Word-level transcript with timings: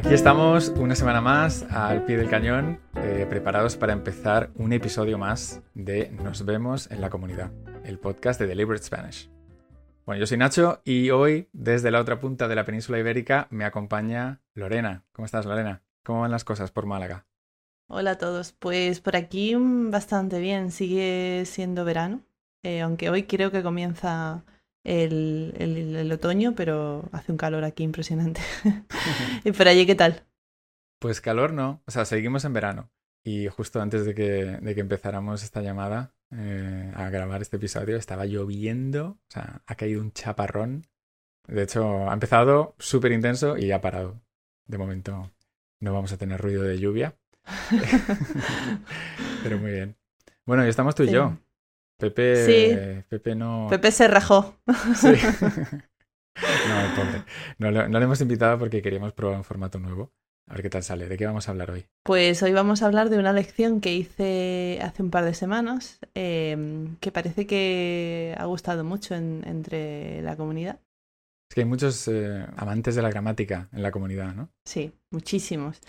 Aquí 0.00 0.14
estamos 0.14 0.70
una 0.70 0.94
semana 0.94 1.20
más 1.20 1.62
al 1.70 2.06
pie 2.06 2.16
del 2.16 2.30
cañón, 2.30 2.80
eh, 2.96 3.26
preparados 3.28 3.76
para 3.76 3.92
empezar 3.92 4.48
un 4.54 4.72
episodio 4.72 5.18
más 5.18 5.60
de 5.74 6.10
Nos 6.10 6.46
vemos 6.46 6.90
en 6.90 7.02
la 7.02 7.10
comunidad, 7.10 7.52
el 7.84 7.98
podcast 7.98 8.40
de 8.40 8.46
Deliberate 8.46 8.82
Spanish. 8.82 9.30
Bueno, 10.06 10.18
yo 10.18 10.26
soy 10.26 10.38
Nacho 10.38 10.80
y 10.86 11.10
hoy, 11.10 11.50
desde 11.52 11.90
la 11.90 12.00
otra 12.00 12.18
punta 12.18 12.48
de 12.48 12.54
la 12.54 12.64
península 12.64 12.98
ibérica, 12.98 13.46
me 13.50 13.66
acompaña 13.66 14.40
Lorena. 14.54 15.04
¿Cómo 15.12 15.26
estás, 15.26 15.44
Lorena? 15.44 15.82
¿Cómo 16.02 16.22
van 16.22 16.30
las 16.30 16.44
cosas 16.44 16.70
por 16.70 16.86
Málaga? 16.86 17.26
Hola 17.86 18.12
a 18.12 18.18
todos. 18.18 18.52
Pues 18.52 19.00
por 19.00 19.16
aquí 19.16 19.54
mm, 19.54 19.90
bastante 19.90 20.40
bien. 20.40 20.70
Sigue 20.70 21.42
siendo 21.44 21.84
verano, 21.84 22.22
eh, 22.62 22.80
aunque 22.80 23.10
hoy 23.10 23.24
creo 23.24 23.50
que 23.50 23.62
comienza 23.62 24.44
el, 24.84 25.54
el, 25.58 25.96
el, 25.96 26.12
otoño, 26.12 26.54
pero 26.54 27.08
hace 27.12 27.32
un 27.32 27.38
calor 27.38 27.64
aquí 27.64 27.82
impresionante. 27.82 28.40
¿Y 29.44 29.52
por 29.52 29.68
allí 29.68 29.86
qué 29.86 29.94
tal? 29.94 30.24
Pues 30.98 31.20
calor 31.20 31.52
no, 31.52 31.82
o 31.86 31.90
sea, 31.90 32.04
seguimos 32.04 32.44
en 32.44 32.52
verano. 32.52 32.90
Y 33.22 33.48
justo 33.48 33.80
antes 33.80 34.04
de 34.04 34.14
que, 34.14 34.58
de 34.60 34.74
que 34.74 34.80
empezáramos 34.80 35.42
esta 35.42 35.60
llamada 35.60 36.14
eh, 36.30 36.92
a 36.94 37.10
grabar 37.10 37.42
este 37.42 37.56
episodio, 37.56 37.96
estaba 37.96 38.24
lloviendo, 38.24 39.06
o 39.06 39.30
sea, 39.30 39.62
ha 39.66 39.74
caído 39.74 40.00
un 40.00 40.12
chaparrón. 40.12 40.86
De 41.46 41.62
hecho, 41.62 42.08
ha 42.08 42.14
empezado 42.14 42.74
súper 42.78 43.12
intenso 43.12 43.58
y 43.58 43.72
ha 43.72 43.80
parado. 43.80 44.20
De 44.66 44.78
momento 44.78 45.30
no 45.80 45.92
vamos 45.92 46.12
a 46.12 46.16
tener 46.16 46.40
ruido 46.40 46.62
de 46.62 46.78
lluvia. 46.78 47.16
Pero 49.42 49.58
muy 49.58 49.72
bien. 49.72 49.96
Bueno, 50.46 50.64
y 50.64 50.68
estamos 50.68 50.94
tú 50.94 51.02
y 51.02 51.10
yo. 51.10 51.36
Pepe, 52.00 52.46
sí. 52.46 53.04
Pepe 53.08 53.34
no. 53.34 53.68
Pepe 53.70 53.92
se 53.92 54.08
rajó. 54.08 54.56
Sí. 54.96 55.08
no, 56.68 56.94
pobre. 56.96 57.24
No, 57.58 57.70
no, 57.88 57.98
le 57.98 58.04
hemos 58.04 58.20
invitado 58.20 58.58
porque 58.58 58.82
queríamos 58.82 59.12
probar 59.12 59.36
un 59.36 59.44
formato 59.44 59.78
nuevo. 59.78 60.12
A 60.48 60.54
ver 60.54 60.62
qué 60.62 60.70
tal 60.70 60.82
sale. 60.82 61.08
¿De 61.08 61.16
qué 61.16 61.26
vamos 61.26 61.46
a 61.46 61.52
hablar 61.52 61.70
hoy? 61.70 61.86
Pues 62.02 62.42
hoy 62.42 62.52
vamos 62.52 62.82
a 62.82 62.86
hablar 62.86 63.08
de 63.08 63.18
una 63.18 63.32
lección 63.32 63.80
que 63.80 63.94
hice 63.94 64.80
hace 64.82 65.02
un 65.02 65.10
par 65.10 65.24
de 65.24 65.34
semanas, 65.34 66.00
eh, 66.16 66.88
que 67.00 67.12
parece 67.12 67.46
que 67.46 68.34
ha 68.36 68.46
gustado 68.46 68.82
mucho 68.82 69.14
en, 69.14 69.44
entre 69.46 70.22
la 70.22 70.36
comunidad. 70.36 70.80
Es 71.50 71.54
que 71.56 71.62
hay 71.62 71.66
muchos 71.66 72.06
eh, 72.06 72.46
amantes 72.56 72.94
de 72.94 73.02
la 73.02 73.10
gramática 73.10 73.68
en 73.72 73.82
la 73.82 73.90
comunidad, 73.90 74.34
¿no? 74.36 74.50
Sí, 74.64 74.92
muchísimos. 75.10 75.80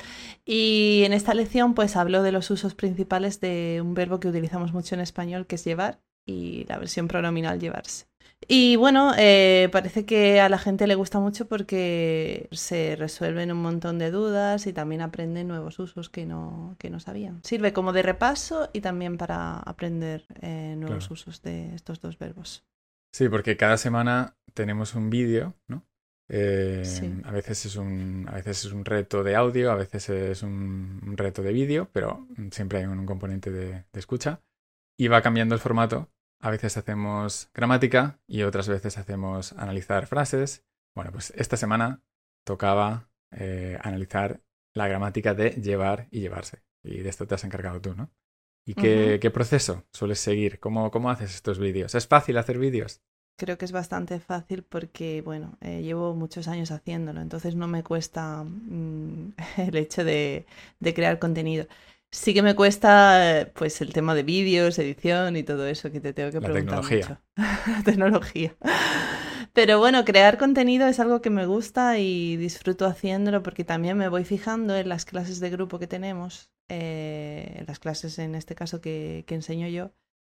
Y 0.44 1.04
en 1.06 1.14
esta 1.14 1.36
lección 1.36 1.76
pues 1.76 1.96
hablo 1.96 2.24
de 2.24 2.32
los 2.32 2.50
usos 2.50 2.74
principales 2.74 3.40
de 3.42 3.80
un 3.80 3.94
verbo 3.94 4.20
que 4.20 4.28
utilizamos 4.28 4.74
mucho 4.74 4.96
en 4.96 5.02
español, 5.02 5.46
que 5.46 5.56
es 5.56 5.64
llevar, 5.64 6.00
y 6.26 6.66
la 6.68 6.80
versión 6.80 7.08
pronominal 7.08 7.60
llevarse. 7.60 8.08
Y 8.48 8.76
bueno, 8.76 9.12
eh, 9.20 9.70
parece 9.72 10.04
que 10.04 10.42
a 10.42 10.50
la 10.50 10.58
gente 10.58 10.88
le 10.88 10.96
gusta 10.96 11.20
mucho 11.20 11.48
porque 11.48 12.48
se 12.52 12.96
resuelven 12.96 13.52
un 13.52 13.62
montón 13.62 14.00
de 14.00 14.10
dudas 14.10 14.66
y 14.66 14.74
también 14.74 15.02
aprenden 15.02 15.48
nuevos 15.48 15.78
usos 15.78 16.10
que 16.10 16.26
no, 16.26 16.76
que 16.80 16.90
no 16.90 17.00
sabían. 17.00 17.40
Sirve 17.44 17.72
como 17.72 17.94
de 17.94 18.02
repaso 18.02 18.72
y 18.74 18.82
también 18.82 19.18
para 19.18 19.60
aprender 19.60 20.26
eh, 20.42 20.74
nuevos 20.76 21.06
Claro. 21.08 21.14
usos 21.14 21.44
de 21.44 21.76
estos 21.76 22.02
dos 22.02 22.18
verbos. 22.18 22.64
Sí, 23.12 23.30
porque 23.30 23.58
cada 23.58 23.78
semana 23.78 24.38
tenemos 24.54 24.96
un 24.96 25.10
vídeo, 25.10 25.56
¿no? 25.68 25.86
Eh, 26.30 26.84
Sí. 26.86 27.12
A 27.26 27.32
veces 27.32 27.66
es 27.66 27.76
un, 27.76 28.26
a 28.30 28.36
veces 28.36 28.66
es 28.66 28.72
un 28.72 28.86
reto 28.86 29.24
de 29.24 29.36
audio, 29.36 29.72
a 29.72 29.76
veces 29.76 30.10
es 30.10 30.44
un, 30.44 31.02
un 31.06 31.18
reto 31.18 31.42
de 31.42 31.52
vídeo, 31.52 31.90
pero 31.92 32.28
siempre 32.52 32.80
hay 32.80 32.86
un, 32.86 33.00
un 33.00 33.06
componente 33.06 33.52
de, 33.52 33.86
de 33.92 34.00
escucha. 34.00 34.42
Y 34.98 35.08
va 35.08 35.22
cambiando 35.22 35.56
el 35.56 35.62
formato. 35.62 36.10
A 36.40 36.50
veces 36.50 36.78
hacemos 36.78 37.50
gramática 37.54 38.20
y 38.28 38.44
otras 38.44 38.68
veces 38.68 38.98
hacemos 38.98 39.54
analizar 39.54 40.08
frases. 40.08 40.66
Bueno, 40.96 41.12
pues 41.12 41.34
esta 41.36 41.58
semana 41.58 42.02
tocaba 42.46 43.10
eh, 43.32 43.78
analizar 43.82 44.42
la 44.74 44.88
gramática 44.88 45.34
de 45.34 45.52
llevar 45.52 46.08
y 46.12 46.20
llevarse. 46.22 46.64
Y 46.84 47.00
de 47.02 47.10
esto 47.10 47.28
te 47.28 47.36
has 47.36 47.44
encargado 47.44 47.82
tú, 47.82 47.94
¿no? 47.96 48.12
¿Y 48.66 48.76
qué, 48.76 49.20
qué 49.22 49.32
proceso 49.32 49.86
sueles 49.92 50.20
seguir? 50.20 50.60
¿Cómo, 50.60 50.92
¿Cómo 50.92 51.10
haces 51.10 51.34
estos 51.36 51.60
vídeos? 51.60 51.96
¿Es 51.96 52.08
fácil 52.08 52.38
hacer 52.38 52.58
vídeos? 52.58 53.02
Creo 53.38 53.58
que 53.58 53.66
es 53.66 53.72
bastante 53.72 54.20
fácil 54.20 54.64
porque, 54.64 55.22
bueno, 55.24 55.58
eh, 55.62 55.82
llevo 55.82 56.14
muchos 56.16 56.48
años 56.48 56.70
haciéndolo, 56.72 57.22
entonces 57.22 57.56
no 57.56 57.68
me 57.68 57.84
cuesta 57.84 58.44
mm, 58.44 59.34
el 59.58 59.76
hecho 59.78 60.04
de, 60.06 60.46
de 60.80 60.94
crear 60.94 61.18
contenido. 61.20 61.66
Sí 62.12 62.34
que 62.34 62.42
me 62.44 62.56
cuesta, 62.56 63.50
pues, 63.56 63.82
el 63.82 63.94
tema 63.94 64.14
de 64.16 64.24
vídeos, 64.24 64.78
edición 64.78 65.38
y 65.38 65.44
todo 65.44 65.66
eso 65.68 65.92
que 65.92 66.02
te 66.02 66.14
tengo 66.14 66.32
que 66.32 66.42
La 66.42 66.50
preguntar 66.50 66.84
tecnología. 66.84 66.84
mucho. 66.84 67.20
La 67.66 67.82
tecnología. 67.86 68.56
Pero 69.54 69.80
bueno, 69.80 70.06
crear 70.06 70.38
contenido 70.38 70.88
es 70.88 71.00
algo 71.00 71.22
que 71.22 71.30
me 71.30 71.46
gusta 71.46 71.98
y 72.00 72.38
disfruto 72.38 72.86
haciéndolo 72.86 73.44
porque 73.44 73.64
también 73.64 73.98
me 73.98 74.10
voy 74.10 74.24
fijando 74.26 74.76
en 74.76 74.90
las 74.90 75.06
clases 75.06 75.40
de 75.40 75.50
grupo 75.50 75.80
que 75.80 75.88
tenemos, 75.88 76.52
eh, 76.70 77.56
en 77.58 77.66
las 77.68 77.80
clases 77.80 78.20
en 78.20 78.36
este 78.36 78.56
caso 78.56 78.82
que, 78.82 79.24
que 79.28 79.36
enseño 79.36 79.68
yo, 79.68 79.92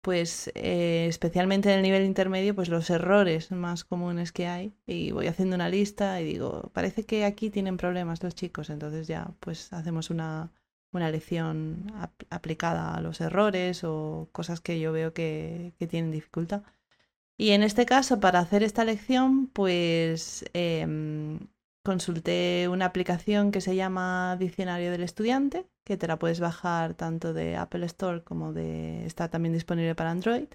pues 0.02 0.50
eh, 0.54 1.06
especialmente 1.08 1.70
en 1.70 1.76
el 1.78 1.82
nivel 1.82 2.04
intermedio, 2.04 2.54
pues 2.54 2.68
los 2.68 2.90
errores 2.90 3.50
más 3.52 3.84
comunes 3.84 4.32
que 4.32 4.46
hay 4.48 4.74
y 4.86 5.12
voy 5.12 5.28
haciendo 5.28 5.56
una 5.56 5.68
lista 5.70 6.20
y 6.20 6.24
digo, 6.26 6.70
parece 6.74 7.04
que 7.06 7.24
aquí 7.24 7.50
tienen 7.50 7.76
problemas 7.78 8.22
los 8.22 8.34
chicos, 8.34 8.70
entonces 8.70 9.06
ya 9.08 9.32
pues 9.40 9.72
hacemos 9.72 10.10
una, 10.10 10.52
una 10.92 11.10
lección 11.10 11.86
ap- 11.96 12.22
aplicada 12.30 12.94
a 12.96 13.00
los 13.00 13.20
errores 13.20 13.84
o 13.84 14.28
cosas 14.32 14.60
que 14.60 14.80
yo 14.80 14.92
veo 14.92 15.14
que, 15.14 15.74
que 15.78 15.86
tienen 15.86 16.10
dificultad. 16.12 16.62
Y 17.36 17.50
en 17.50 17.62
este 17.62 17.86
caso, 17.86 18.20
para 18.20 18.40
hacer 18.40 18.62
esta 18.62 18.84
lección, 18.84 19.48
pues 19.48 20.44
em, 20.54 21.40
consulté 21.82 22.68
una 22.70 22.86
aplicación 22.86 23.50
que 23.52 23.60
se 23.60 23.74
llama 23.76 24.36
Diccionario 24.38 24.90
del 24.92 25.02
Estudiante, 25.02 25.66
que 25.84 25.96
te 25.96 26.06
la 26.06 26.18
puedes 26.18 26.40
bajar 26.40 26.94
tanto 26.94 27.32
de 27.32 27.56
Apple 27.56 27.86
Store 27.86 28.22
como 28.22 28.52
de... 28.52 29.04
está 29.06 29.28
también 29.28 29.52
disponible 29.52 29.94
para 29.94 30.10
Android. 30.10 30.48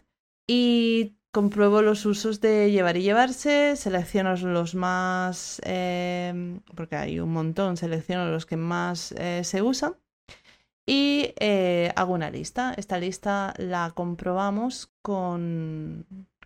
Y 0.48 1.18
compruebo 1.32 1.82
los 1.82 2.06
usos 2.06 2.40
de 2.42 2.72
llevar 2.72 2.98
y 2.98 3.04
llevarse, 3.04 3.76
selecciono 3.76 4.36
los 4.36 4.76
más... 4.76 5.62
em, 5.64 6.62
porque 6.76 6.96
hay 6.96 7.20
un 7.20 7.32
montón, 7.34 7.78
selecciono 7.78 8.32
los 8.32 8.46
que 8.46 8.58
más 8.58 9.12
eh, 9.14 9.44
se 9.44 9.62
usan. 9.62 9.96
Y 10.86 11.34
eh, 11.40 11.92
hago 11.98 12.14
una 12.14 12.32
lista. 12.32 12.74
Esta 12.78 12.98
lista 12.98 13.54
la 13.58 13.92
comprobamos 13.94 14.94
con, 15.02 16.06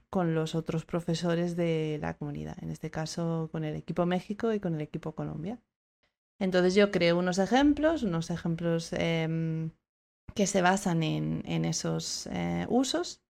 con 0.09 0.33
los 0.35 0.55
otros 0.55 0.85
profesores 0.85 1.55
de 1.55 1.99
la 2.01 2.15
comunidad, 2.17 2.57
en 2.63 2.71
este 2.71 2.89
caso 2.91 3.49
con 3.51 3.63
el 3.63 3.75
equipo 3.75 4.05
México 4.07 4.51
y 4.51 4.59
con 4.59 4.75
el 4.75 4.81
equipo 4.81 5.13
Colombia. 5.13 5.59
Entonces 6.41 6.73
yo 6.73 6.89
creo 6.89 7.19
unos 7.19 7.37
ejemplos, 7.37 8.01
unos 8.01 8.31
ejemplos 8.31 8.93
em, 8.93 9.69
que 10.33 10.47
se 10.47 10.63
basan 10.63 11.03
en, 11.03 11.65
esos 11.65 12.25
eh, 12.31 12.65
usos 12.67 13.21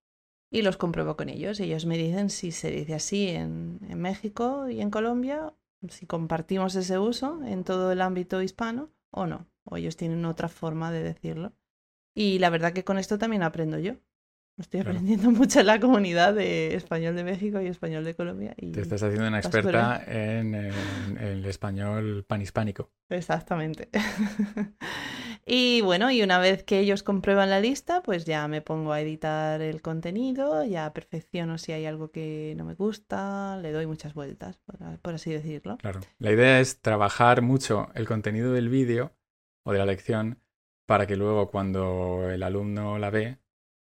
y 0.50 0.62
los 0.62 0.78
compruebo 0.78 1.18
con 1.18 1.28
ellos. 1.28 1.60
Ellos 1.60 1.86
me 1.86 1.98
dicen 1.98 2.30
si 2.30 2.54
se 2.54 2.72
dice 2.72 2.94
así 2.94 3.28
en, 3.28 3.82
en 3.90 4.00
México 4.00 4.70
y 4.70 4.80
en 4.80 4.90
Colombia, 4.90 5.54
si 5.90 6.06
compartimos 6.06 6.74
ese 6.76 7.00
uso 7.00 7.44
en 7.44 7.66
todo 7.66 7.92
el 7.92 8.00
ámbito 8.00 8.42
hispano 8.42 8.94
o 9.12 9.26
no. 9.26 9.46
O 9.66 9.76
ellos 9.76 9.98
tienen 9.98 10.24
otra 10.24 10.48
forma 10.48 10.90
de 10.90 11.04
decirlo. 11.04 11.52
Y 12.16 12.40
la 12.40 12.50
verdad 12.50 12.72
que 12.72 12.86
con 12.86 12.98
esto 12.98 13.18
también 13.18 13.44
aprendo 13.44 13.78
yo. 13.78 13.96
Estoy 14.62 14.82
Claro. 14.82 14.92
aprendiendo 14.98 15.32
mucho 15.40 15.60
en 15.60 15.66
la 15.68 15.80
comunidad 15.80 16.34
de 16.34 16.76
español 16.76 17.16
de 17.16 17.24
México 17.24 17.60
y 17.62 17.68
español 17.68 18.04
de 18.06 18.16
Colombia. 18.16 18.54
Y... 18.58 18.72
Te 18.72 18.82
estás 18.82 19.04
haciendo 19.04 19.28
una 19.28 19.40
experta 19.40 20.04
en, 20.08 20.56
en- 20.56 20.72
en 21.10 21.18
el 21.18 21.46
español 21.46 22.24
panhispánico. 22.28 22.90
Exactamente. 23.10 23.90
y 25.46 25.82
bueno, 25.82 26.12
y 26.12 26.22
una 26.22 26.40
vez 26.40 26.64
que 26.64 26.80
ellos 26.80 27.04
comprueban 27.04 27.50
la 27.50 27.60
lista, 27.60 28.02
pues 28.02 28.26
ya 28.26 28.48
me 28.48 28.62
pongo 28.62 28.94
a 28.94 29.02
editar 29.02 29.62
el 29.62 29.82
contenido, 29.82 30.64
ya 30.64 30.94
perfecciono 30.94 31.58
si 31.58 31.72
hay 31.72 31.86
algo 31.86 32.12
que 32.12 32.54
no 32.58 32.66
me 32.66 32.76
gusta, 32.76 33.58
le 33.62 33.72
doy 33.72 33.86
muchas 33.88 34.14
vueltas, 34.14 34.58
por, 34.60 34.78
por 35.00 35.14
así 35.16 35.32
decirlo. 35.32 35.78
Claro. 35.78 36.00
La 36.20 36.32
idea 36.32 36.59
es 36.59 36.80
trabajar 36.82 37.41
mucho 37.41 37.90
el 37.96 38.08
contenido 38.08 38.53
del 38.53 38.70
vídeo 38.70 39.14
o 39.66 39.74
de 39.74 39.80
la 39.80 39.85
lección 39.85 40.40
para 40.85 41.08
que 41.08 41.16
luego 41.16 41.50
cuando 41.50 42.30
el 42.30 42.44
alumno 42.44 42.97
la 43.00 43.09
ve, 43.09 43.38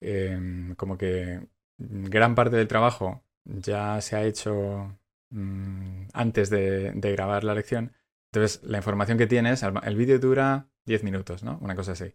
em, 0.02 0.74
como 0.74 0.98
que 0.98 1.40
gran 1.78 2.34
parte 2.34 2.56
del 2.56 2.68
trabajo 2.68 3.24
ya 3.44 4.00
se 4.00 4.16
ha 4.16 4.24
hecho 4.24 4.98
mm, 5.30 6.08
antes 6.12 6.50
de, 6.50 6.92
de 6.92 7.12
grabar 7.12 7.44
la 7.44 7.54
lección. 7.54 7.92
Entonces, 8.32 8.62
la 8.62 8.78
información 8.78 9.18
que 9.18 9.26
tienes, 9.26 9.62
el 9.62 9.96
vídeo 9.96 10.18
dura 10.18 10.68
10 10.86 11.04
minutos, 11.04 11.42
¿no? 11.42 11.58
Una 11.60 11.74
cosa 11.74 11.92
así. 11.92 12.14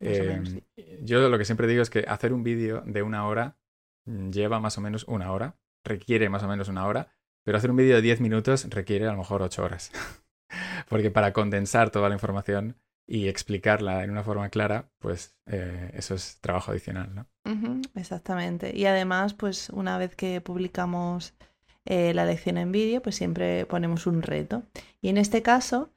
Eh, 0.00 0.24
menos, 0.28 0.50
sí. 0.50 0.64
yo 1.02 1.26
lo 1.28 1.38
que 1.38 1.44
siempre 1.44 1.66
digo 1.66 1.82
es 1.82 1.90
que 1.90 2.04
hacer 2.06 2.32
un 2.32 2.42
vídeo 2.42 2.82
de 2.86 3.02
una 3.02 3.26
hora 3.26 3.56
mm, 4.04 4.30
lleva 4.30 4.60
más 4.60 4.76
o 4.78 4.80
menos 4.80 5.04
una 5.04 5.32
hora, 5.32 5.56
requiere 5.84 6.28
más 6.28 6.42
o 6.42 6.48
menos 6.48 6.68
una 6.68 6.86
hora, 6.86 7.12
pero 7.44 7.56
hacer 7.56 7.70
un 7.70 7.76
vídeo 7.76 7.96
de 7.96 8.02
10 8.02 8.20
minutos 8.20 8.68
requiere 8.68 9.06
a 9.06 9.12
lo 9.12 9.18
mejor 9.18 9.42
8 9.42 9.62
horas. 9.62 9.90
Porque 10.88 11.10
para 11.10 11.32
condensar 11.32 11.90
toda 11.90 12.08
la 12.08 12.14
información 12.14 12.76
y 13.08 13.28
explicarla 13.28 14.04
en 14.04 14.10
una 14.10 14.22
forma 14.22 14.50
clara, 14.50 14.90
pues 14.98 15.34
eh, 15.46 15.90
eso 15.94 16.14
es 16.14 16.38
trabajo 16.42 16.70
adicional, 16.70 17.14
¿no? 17.14 17.26
Exactamente. 17.94 18.76
Y 18.76 18.84
además, 18.84 19.32
pues 19.32 19.70
una 19.70 19.96
vez 19.96 20.14
que 20.14 20.42
publicamos 20.42 21.32
eh, 21.86 22.12
la 22.12 22.26
lección 22.26 22.58
en 22.58 22.70
vídeo, 22.70 23.00
pues 23.00 23.16
siempre 23.16 23.64
ponemos 23.64 24.06
un 24.06 24.20
reto. 24.20 24.62
Y 25.00 25.08
en 25.08 25.16
este 25.16 25.42
caso, 25.42 25.88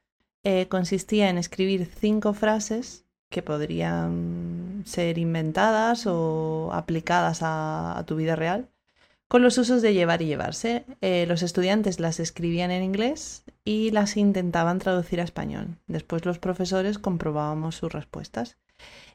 eh, 0.43 0.67
consistía 0.69 1.29
en 1.29 1.37
escribir 1.37 1.85
cinco 1.85 2.33
frases 2.33 3.05
que 3.29 3.41
podrían 3.41 4.83
ser 4.85 5.17
inventadas 5.17 6.07
o 6.07 6.69
aplicadas 6.71 7.39
a, 7.41 8.01
tu 8.07 8.15
vida 8.15 8.37
real, 8.37 8.69
con 9.31 9.43
los 9.43 9.57
usos 9.57 9.81
de 9.81 9.93
llevar 9.93 10.21
y 10.21 10.25
llevarse. 10.25 10.83
Eh, 10.99 11.25
los 11.25 11.41
estudiantes 11.41 12.01
las 12.01 12.19
escribían 12.19 12.69
en 12.69 12.83
inglés 12.83 13.45
y 13.63 13.89
las 13.91 14.17
intentaban 14.17 14.79
traducir 14.79 15.21
a 15.21 15.23
español. 15.23 15.77
Después 15.87 16.25
los 16.25 16.37
profesores 16.37 16.99
comprobábamos 16.99 17.75
sus 17.75 17.93
respuestas. 17.93 18.57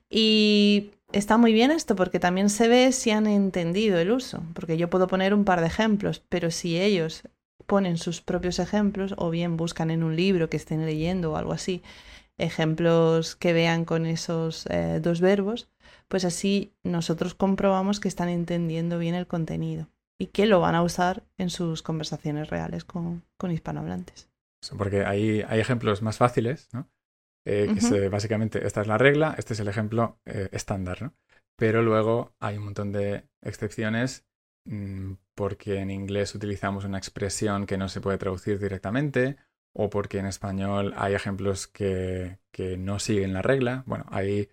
Y 0.08 0.92
está 1.12 1.36
muy 1.36 1.52
bien 1.52 1.70
esto 1.70 1.96
porque 1.96 2.18
también 2.18 2.48
se 2.48 2.66
ve 2.66 2.92
si 2.92 3.10
han 3.10 3.26
entendido 3.26 3.98
el 3.98 4.10
uso, 4.10 4.42
porque 4.54 4.78
yo 4.78 4.88
puedo 4.88 5.06
poner 5.06 5.34
un 5.34 5.44
par 5.44 5.60
de 5.60 5.66
ejemplos, 5.66 6.22
pero 6.30 6.50
si 6.50 6.80
ellos 6.80 7.24
ponen 7.66 7.98
sus 7.98 8.22
propios 8.22 8.58
ejemplos 8.58 9.14
o 9.18 9.28
bien 9.28 9.58
buscan 9.58 9.90
en 9.90 10.02
un 10.02 10.16
libro 10.16 10.48
que 10.48 10.56
estén 10.56 10.86
leyendo 10.86 11.32
o 11.32 11.36
algo 11.36 11.52
así, 11.52 11.82
ejemplos 12.38 13.36
que 13.36 13.52
vean 13.52 13.84
con 13.84 14.06
esos 14.06 14.64
eh, 14.70 14.98
dos 15.02 15.20
verbos, 15.20 15.68
pues 16.08 16.24
así 16.24 16.72
nosotros 16.84 17.34
comprobamos 17.34 18.00
que 18.00 18.08
están 18.08 18.30
entendiendo 18.30 18.98
bien 18.98 19.14
el 19.14 19.26
contenido 19.26 19.90
y 20.18 20.28
que 20.28 20.46
lo 20.46 20.60
van 20.60 20.74
a 20.74 20.82
usar 20.82 21.24
en 21.36 21.50
sus 21.50 21.82
conversaciones 21.82 22.48
reales 22.50 22.84
con, 22.84 23.22
hispanohablantes. 23.50 24.30
Porque 24.76 25.04
hay, 25.04 25.42
hay 25.46 25.60
ejemplos 25.60 26.02
más 26.02 26.16
fáciles, 26.16 26.68
¿no? 26.72 26.90
Eh, 27.44 27.72
que 27.78 28.08
básicamente, 28.08 28.66
esta 28.66 28.80
es 28.80 28.88
la 28.88 28.98
regla, 28.98 29.36
este 29.38 29.54
es 29.54 29.60
el 29.60 29.68
ejemplo 29.68 30.18
eh, 30.24 30.48
estándar, 30.50 31.00
¿no? 31.00 31.14
Pero 31.56 31.80
luego 31.82 32.34
hay 32.40 32.56
un 32.56 32.64
montón 32.64 32.92
de 32.92 33.28
excepciones 33.40 34.26
mm, 34.64 35.12
porque 35.34 35.78
en 35.78 35.90
inglés 35.90 36.34
utilizamos 36.34 36.84
una 36.84 36.98
expresión 36.98 37.66
que 37.66 37.78
no 37.78 37.88
se 37.88 38.00
puede 38.00 38.18
traducir 38.18 38.58
directamente 38.58 39.36
o 39.72 39.90
porque 39.90 40.18
en 40.18 40.26
español 40.26 40.94
hay 40.96 41.14
ejemplos 41.14 41.66
que, 41.66 42.38
no 42.78 42.98
siguen 42.98 43.34
la 43.34 43.42
regla. 43.42 43.84
Bueno, 43.86 44.06
ahí 44.08 44.48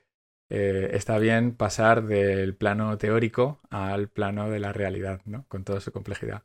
eh, 0.49 0.91
está 0.93 1.17
bien 1.17 1.53
pasar 1.53 2.05
del 2.05 2.55
plano 2.55 2.97
teórico 2.97 3.59
al 3.69 4.09
plano 4.09 4.49
de 4.49 4.59
la 4.59 4.73
realidad, 4.73 5.21
¿no? 5.25 5.45
Con 5.47 5.63
toda 5.63 5.79
su 5.79 5.91
complejidad. 5.91 6.43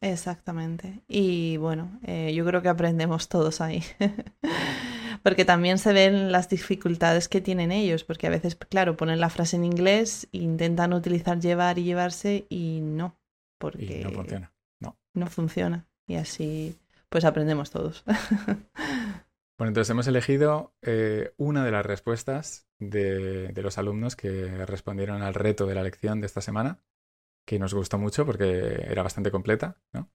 Exactamente. 0.00 1.00
Y 1.08 1.56
bueno, 1.56 1.98
eh, 2.04 2.32
yo 2.34 2.44
creo 2.44 2.62
que 2.62 2.68
aprendemos 2.68 3.28
todos 3.28 3.60
ahí. 3.60 3.82
porque 5.22 5.44
también 5.44 5.78
se 5.78 5.92
ven 5.92 6.30
las 6.30 6.48
dificultades 6.48 7.28
que 7.28 7.40
tienen 7.40 7.72
ellos, 7.72 8.04
porque 8.04 8.26
a 8.26 8.30
veces, 8.30 8.56
claro, 8.56 8.96
ponen 8.96 9.20
la 9.20 9.30
frase 9.30 9.56
en 9.56 9.64
inglés, 9.64 10.28
intentan 10.32 10.92
utilizar 10.92 11.40
llevar 11.40 11.78
y 11.78 11.84
llevarse 11.84 12.46
y 12.50 12.80
no, 12.82 13.16
porque 13.58 14.02
no 14.04 14.10
funciona. 14.10 14.52
No. 14.80 14.98
No 15.14 15.26
funciona. 15.28 15.86
Y 16.06 16.16
así 16.16 16.76
pues 17.14 17.24
aprendemos 17.24 17.70
todos. 17.70 18.04
Bueno, 19.56 19.68
entonces 19.68 19.90
hemos 19.90 20.06
elegido 20.08 20.74
eh, 20.82 21.32
una 21.36 21.64
de 21.64 21.70
las 21.70 21.86
respuestas 21.86 22.66
de, 22.80 23.52
los 23.54 23.78
alumnos 23.78 24.16
que 24.16 24.66
respondieron 24.66 25.22
al 25.22 25.34
reto 25.34 25.66
de 25.66 25.76
la 25.76 25.84
lección 25.84 26.20
de 26.20 26.26
esta 26.26 26.40
semana, 26.40 26.80
que 27.46 27.60
nos 27.60 27.72
gustó 27.72 27.98
mucho 27.98 28.26
porque 28.26 28.84
era 28.88 29.04
bastante 29.04 29.30
completa, 29.30 29.76
¿no? 29.92 30.10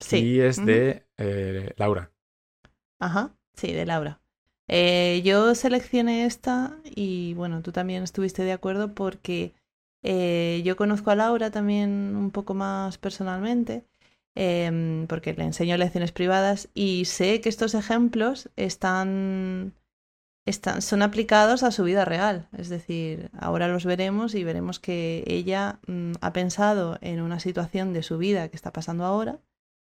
Sí. 0.00 0.24
Y 0.24 0.40
es 0.40 0.64
de 0.64 1.06
eh, 1.18 1.72
Laura. 1.76 2.10
Ajá, 2.98 3.36
sí, 3.54 3.72
de 3.72 3.86
Laura. 3.86 4.20
Eh, 4.66 5.22
yo 5.24 5.54
seleccioné 5.54 6.24
esta 6.24 6.76
y 6.84 7.34
bueno, 7.34 7.62
tú 7.62 7.70
también 7.70 8.02
estuviste 8.02 8.42
de 8.42 8.52
acuerdo 8.52 8.92
porque 8.94 9.54
yo 10.02 10.76
conozco 10.76 11.10
a 11.10 11.14
Laura 11.14 11.50
también 11.50 12.14
un 12.16 12.30
poco 12.30 12.52
más 12.52 12.98
personalmente 12.98 13.86
Em, 14.36 15.06
porque 15.06 15.32
le 15.32 15.44
enseño 15.44 15.76
lecciones 15.76 16.10
privadas 16.10 16.68
y 16.74 17.04
sé 17.04 17.40
que 17.40 17.48
estos 17.48 17.74
ejemplos 17.74 18.50
están, 18.56 19.74
están, 20.44 20.82
son 20.82 21.02
aplicados 21.02 21.62
a 21.62 21.70
su 21.70 21.84
vida 21.84 22.04
real. 22.04 22.48
Es 22.56 22.68
decir, 22.68 23.30
ahora 23.38 23.68
los 23.68 23.84
veremos 23.84 24.34
y 24.34 24.42
veremos 24.42 24.80
que 24.80 25.22
ella 25.26 25.78
mm, 25.86 26.14
ha 26.20 26.32
pensado 26.32 26.98
en 27.00 27.20
una 27.20 27.38
situación 27.38 27.92
de 27.92 28.02
su 28.02 28.18
vida 28.18 28.48
que 28.48 28.56
está 28.56 28.72
pasando 28.72 29.04
ahora 29.04 29.38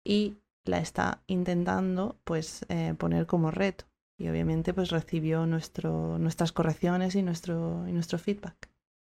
y 0.05 0.37
la 0.67 0.81
está 0.81 1.23
intentando 1.27 2.19
pues 2.25 2.67
eh, 2.69 2.94
poner 2.99 3.27
como 3.27 3.50
reto. 3.50 3.87
Y 4.19 4.29
obviamente 4.29 4.75
pues 4.75 4.91
recibió 4.91 5.47
nuestro, 5.47 6.19
nuestras 6.19 6.53
correcciones 6.53 7.15
y 7.15 7.23
nuestro, 7.23 7.89
y 7.89 7.93
nuestro 7.93 8.19
feedback. 8.19 8.69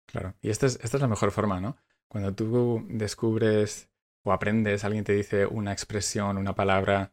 Claro, 0.06 0.34
y 0.42 0.50
esta 0.50 0.66
es, 0.66 0.78
esta 0.82 0.98
es 0.98 1.00
la 1.00 1.08
mejor 1.08 1.30
forma, 1.30 1.60
¿no? 1.60 1.76
Cuando 2.08 2.34
tú 2.34 2.86
descubres 2.90 3.88
o 4.24 4.32
aprendes, 4.32 4.84
alguien 4.84 5.04
te 5.04 5.12
dice 5.12 5.46
una 5.46 5.72
expresión, 5.72 6.38
una 6.38 6.54
palabra 6.54 7.12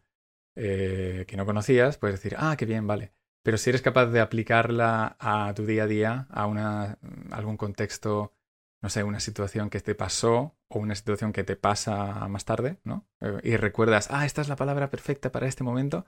eh, 0.55 1.25
que 1.27 1.37
no 1.37 1.45
conocías, 1.45 1.97
puedes 1.97 2.15
decir, 2.21 2.35
ah, 2.39 2.55
qué 2.57 2.65
bien, 2.65 2.87
vale. 2.87 3.13
Pero 3.43 3.57
si 3.57 3.69
eres 3.69 3.81
capaz 3.81 4.07
de 4.07 4.19
aplicarla 4.19 5.17
a 5.19 5.53
tu 5.53 5.65
día 5.65 5.83
a 5.83 5.87
día, 5.87 6.27
a 6.29 6.45
una, 6.47 6.97
algún 7.31 7.57
contexto, 7.57 8.33
no 8.81 8.89
sé, 8.89 9.03
una 9.03 9.19
situación 9.19 9.69
que 9.69 9.81
te 9.81 9.93
pasó 9.93 10.57
o 10.69 10.79
una 10.79 10.95
situación 10.95 11.33
que 11.33 11.43
te 11.43 11.55
pasa 11.55 12.27
más 12.27 12.45
tarde, 12.45 12.79
¿no? 12.83 13.07
Eh, 13.19 13.39
y 13.43 13.57
recuerdas, 13.57 14.07
ah, 14.11 14.25
esta 14.25 14.41
es 14.41 14.47
la 14.47 14.55
palabra 14.55 14.89
perfecta 14.89 15.31
para 15.31 15.47
este 15.47 15.63
momento, 15.63 16.05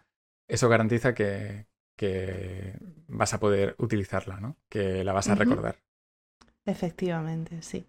eso 0.47 0.69
garantiza 0.69 1.13
que, 1.13 1.67
que 1.97 2.77
vas 3.07 3.33
a 3.33 3.39
poder 3.39 3.75
utilizarla, 3.77 4.39
¿no? 4.39 4.57
Que 4.69 5.03
la 5.03 5.13
vas 5.13 5.29
a 5.29 5.35
recordar. 5.35 5.77
Efectivamente, 6.65 7.61
sí. 7.61 7.87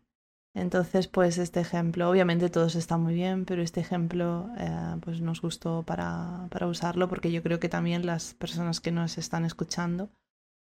Entonces, 0.54 1.08
pues 1.08 1.38
este 1.38 1.60
ejemplo, 1.60 2.08
obviamente 2.08 2.48
todos 2.48 2.76
están 2.76 3.02
muy 3.02 3.14
bien, 3.14 3.44
pero 3.44 3.60
este 3.60 3.80
ejemplo 3.80 4.48
eh, 4.56 4.96
pues 5.02 5.20
nos 5.20 5.40
gustó 5.40 5.82
para, 5.82 6.46
para, 6.50 6.68
usarlo 6.68 7.08
porque 7.08 7.32
yo 7.32 7.42
creo 7.42 7.58
que 7.58 7.68
también 7.68 8.06
las 8.06 8.34
personas 8.34 8.80
que 8.80 8.92
nos 8.92 9.18
están 9.18 9.44
escuchando 9.44 10.10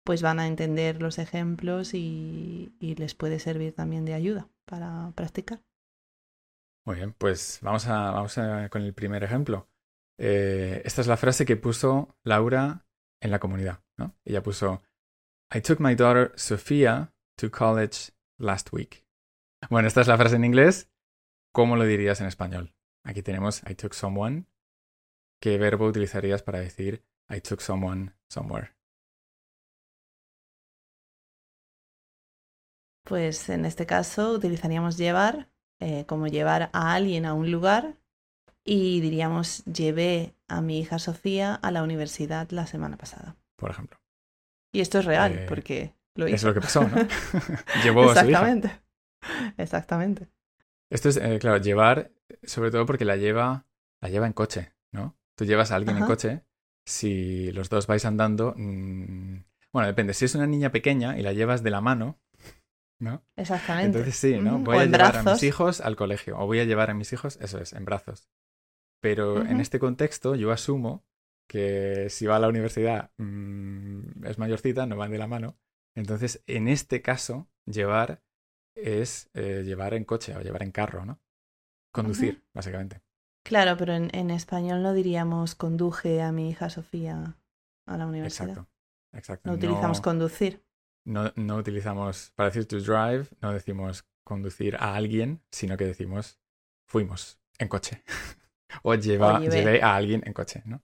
pues 0.04 0.22
van 0.22 0.38
a 0.38 0.46
entender 0.46 1.02
los 1.02 1.18
ejemplos 1.18 1.94
y, 1.94 2.74
les 2.80 3.14
puede 3.14 3.38
servir 3.40 3.74
también 3.74 4.04
de 4.04 4.14
ayuda 4.14 4.48
para 4.66 5.12
practicar. 5.14 5.62
Muy 6.86 6.96
bien, 6.96 7.14
pues 7.14 7.58
vamos, 7.62 7.86
a, 7.86 8.10
vamos 8.10 8.36
a, 8.38 8.68
con 8.68 8.82
el 8.82 8.92
primer 8.92 9.24
ejemplo. 9.24 9.68
Eh, 10.18 10.82
esta 10.84 11.00
es 11.00 11.06
la 11.06 11.16
frase 11.16 11.46
que 11.46 11.56
puso 11.56 12.16
Laura 12.22 12.86
en 13.20 13.30
la 13.30 13.38
comunidad. 13.38 13.82
¿no? 13.96 14.14
Ella 14.24 14.42
puso, 14.42 14.82
I 15.52 15.60
took 15.62 15.80
my 15.80 15.94
daughter 15.94 16.32
Sophia 16.36 17.12
to 17.36 17.50
college 17.50 18.12
last 18.38 18.72
week. 18.72 19.03
Bueno, 19.70 19.88
esta 19.88 20.00
es 20.00 20.08
la 20.08 20.16
frase 20.16 20.36
en 20.36 20.44
inglés. 20.44 20.90
¿Cómo 21.52 21.76
lo 21.76 21.84
dirías 21.84 22.20
en 22.20 22.26
español? 22.26 22.74
Aquí 23.04 23.22
tenemos 23.22 23.62
I 23.68 23.74
took 23.74 23.94
someone. 23.94 24.46
¿Qué 25.40 25.58
verbo 25.58 25.86
utilizarías 25.86 26.42
para 26.42 26.58
decir 26.58 27.04
I 27.28 27.40
took 27.40 27.60
someone 27.60 28.14
somewhere? 28.28 28.74
Pues 33.04 33.50
en 33.50 33.66
este 33.66 33.84
caso 33.84 34.32
utilizaríamos 34.32 34.96
llevar, 34.96 35.50
eh, 35.78 36.06
como 36.06 36.26
llevar 36.26 36.70
a 36.72 36.94
alguien 36.94 37.26
a 37.26 37.34
un 37.34 37.50
lugar, 37.50 37.98
y 38.64 39.00
diríamos 39.00 39.62
llevé 39.66 40.34
a 40.48 40.62
mi 40.62 40.80
hija 40.80 40.98
Sofía 40.98 41.54
a 41.54 41.70
la 41.70 41.82
universidad 41.82 42.48
la 42.50 42.66
semana 42.66 42.96
pasada. 42.96 43.36
Por 43.56 43.70
ejemplo. 43.70 44.00
Y 44.72 44.80
esto 44.80 44.98
es 44.98 45.04
real, 45.04 45.32
eh, 45.38 45.46
porque 45.46 45.94
lo 46.14 46.26
hice. 46.26 46.36
Es 46.36 46.44
lo 46.44 46.54
que 46.54 46.62
pasó, 46.62 46.88
¿no? 46.88 46.96
Llevó 47.84 48.10
a 48.10 48.14
su 48.14 48.26
hija. 48.26 48.48
Exactamente. 48.48 48.83
Esto 50.90 51.08
es, 51.08 51.16
eh, 51.16 51.38
claro, 51.40 51.58
llevar, 51.58 52.12
sobre 52.42 52.70
todo 52.70 52.86
porque 52.86 53.04
la 53.04 53.16
lleva, 53.16 53.66
la 54.00 54.08
lleva 54.08 54.26
en 54.26 54.32
coche, 54.32 54.72
¿no? 54.92 55.16
Tú 55.36 55.44
llevas 55.44 55.72
a 55.72 55.76
alguien 55.76 55.96
en 55.96 56.04
coche, 56.04 56.44
si 56.86 57.50
los 57.52 57.68
dos 57.68 57.86
vais 57.86 58.04
andando, 58.04 58.54
mm, 58.56 59.44
bueno, 59.72 59.88
depende, 59.88 60.14
si 60.14 60.24
es 60.24 60.34
una 60.34 60.46
niña 60.46 60.70
pequeña 60.70 61.18
y 61.18 61.22
la 61.22 61.32
llevas 61.32 61.62
de 61.62 61.70
la 61.70 61.80
mano, 61.80 62.20
¿no? 63.00 63.24
Exactamente. 63.36 63.98
Entonces 63.98 64.16
sí, 64.16 64.38
¿no? 64.38 64.58
Voy 64.58 64.78
a 64.78 64.84
llevar 64.84 65.16
a 65.16 65.22
mis 65.22 65.42
hijos 65.42 65.80
al 65.80 65.96
colegio, 65.96 66.38
o 66.38 66.46
voy 66.46 66.60
a 66.60 66.64
llevar 66.64 66.90
a 66.90 66.94
mis 66.94 67.12
hijos, 67.12 67.38
eso 67.40 67.58
es, 67.58 67.72
en 67.72 67.84
brazos. 67.84 68.28
Pero 69.00 69.44
en 69.44 69.60
este 69.60 69.78
contexto 69.78 70.34
yo 70.34 70.50
asumo 70.50 71.04
que 71.46 72.08
si 72.08 72.26
va 72.26 72.36
a 72.36 72.38
la 72.38 72.48
universidad 72.48 73.10
mm, 73.18 74.24
es 74.24 74.38
mayorcita, 74.38 74.86
no 74.86 74.96
van 74.96 75.10
de 75.10 75.18
la 75.18 75.26
mano. 75.26 75.58
Entonces, 75.94 76.42
en 76.46 76.68
este 76.68 77.02
caso, 77.02 77.48
llevar 77.66 78.22
es 78.74 79.30
eh, 79.34 79.62
llevar 79.64 79.94
en 79.94 80.04
coche 80.04 80.36
o 80.36 80.40
llevar 80.40 80.62
en 80.62 80.72
carro, 80.72 81.04
¿no? 81.04 81.20
Conducir, 81.92 82.42
básicamente. 82.52 83.00
Claro, 83.44 83.76
pero 83.76 83.92
en, 83.92 84.10
en, 84.14 84.30
español 84.30 84.82
no 84.82 84.94
diríamos 84.94 85.54
conduje 85.54 86.22
a 86.22 86.32
mi 86.32 86.50
hija 86.50 86.70
Sofía 86.70 87.36
a 87.86 87.96
la 87.96 88.06
universidad. 88.06 88.48
Exacto, 88.48 88.70
exacto. 89.12 89.50
No 89.50 89.56
utilizamos 89.56 90.00
conducir. 90.00 90.62
No, 91.04 91.32
no 91.36 91.56
utilizamos, 91.56 92.32
para 92.34 92.48
decir 92.48 92.66
to 92.66 92.80
drive, 92.80 93.26
no 93.40 93.52
decimos 93.52 94.06
conducir 94.24 94.76
a 94.76 94.94
alguien, 94.94 95.42
sino 95.50 95.76
que 95.76 95.84
decimos 95.84 96.40
fuimos 96.86 97.38
en 97.58 97.68
coche. 97.68 98.02
o 98.82 98.94
lleva, 98.94 99.40
llevé 99.40 99.82
a 99.82 99.94
alguien 99.94 100.22
en 100.26 100.32
coche, 100.32 100.62
¿no? 100.64 100.82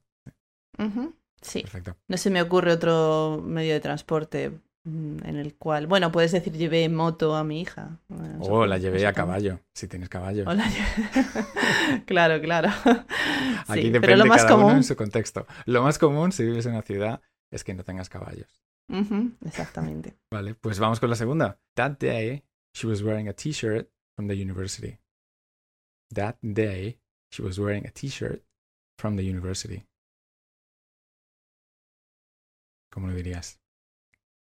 Sí. 1.43 1.63
Perfecto. 1.63 1.97
No 2.09 2.17
se 2.17 2.31
me 2.31 2.43
ocurre 2.43 2.73
otro 2.73 3.43
medio 3.43 3.73
de 3.73 3.81
transporte 3.81 4.61
en 4.85 5.37
el 5.37 5.55
cual, 5.57 5.87
bueno, 5.87 6.11
puedes 6.11 6.33
decir 6.33 6.53
llevé 6.55 6.89
moto 6.89 7.37
a 7.37 7.45
mi 7.45 7.61
hija. 7.61 7.99
Bueno, 8.09 8.39
O 8.41 8.45
supongo- 8.45 8.67
la 8.67 8.79
llevé 8.79 9.07
a 9.07 9.13
caballo, 9.13 9.61
si 9.75 9.87
tienes 9.89 10.09
caballo. 10.09 10.45
O 10.49 10.55
la 10.55 10.65
lle- 10.65 12.05
claro, 12.07 12.41
claro. 12.41 12.69
Aquí 13.69 13.83
Sí, 13.83 13.91
depende 13.91 14.01
pero 14.01 14.17
lo 14.17 14.27
más 14.27 14.43
cada 14.43 14.55
uno 14.55 14.65
común. 14.65 14.77
en 14.79 14.85
su 14.85 14.97
contexto. 14.97 15.47
Lo 15.67 15.83
más 15.83 15.99
común 15.99 16.33
si 16.33 16.45
vives 16.45 16.65
en 16.67 16.73
una 16.73 16.83
ciudad 16.83 17.21
es 17.53 17.63
que 17.65 17.75
no 17.75 17.85
tengas 17.85 18.09
caballos. 18.09 18.63
Exactamente. 19.47 20.17
Vale, 20.33 20.55
pues 20.55 20.79
vamos 20.81 20.99
con 20.99 21.11
la 21.11 21.17
segunda. 21.17 21.61
That 21.77 21.99
day, 21.99 22.43
she 22.75 22.87
was 22.89 23.03
wearing 23.03 23.29
a 23.29 23.33
t-shirt 23.33 23.89
from 24.17 24.27
the 24.29 24.35
university. 24.35 24.99
That 26.13 26.37
day, 26.43 26.99
she 27.33 27.43
was 27.43 27.59
wearing 27.59 27.87
a 27.87 27.91
t-shirt 27.93 28.43
from 28.99 29.17
the 29.17 29.23
university. 29.23 29.87
¿Cómo 32.93 33.07
lo 33.07 33.15
dirías? 33.15 33.61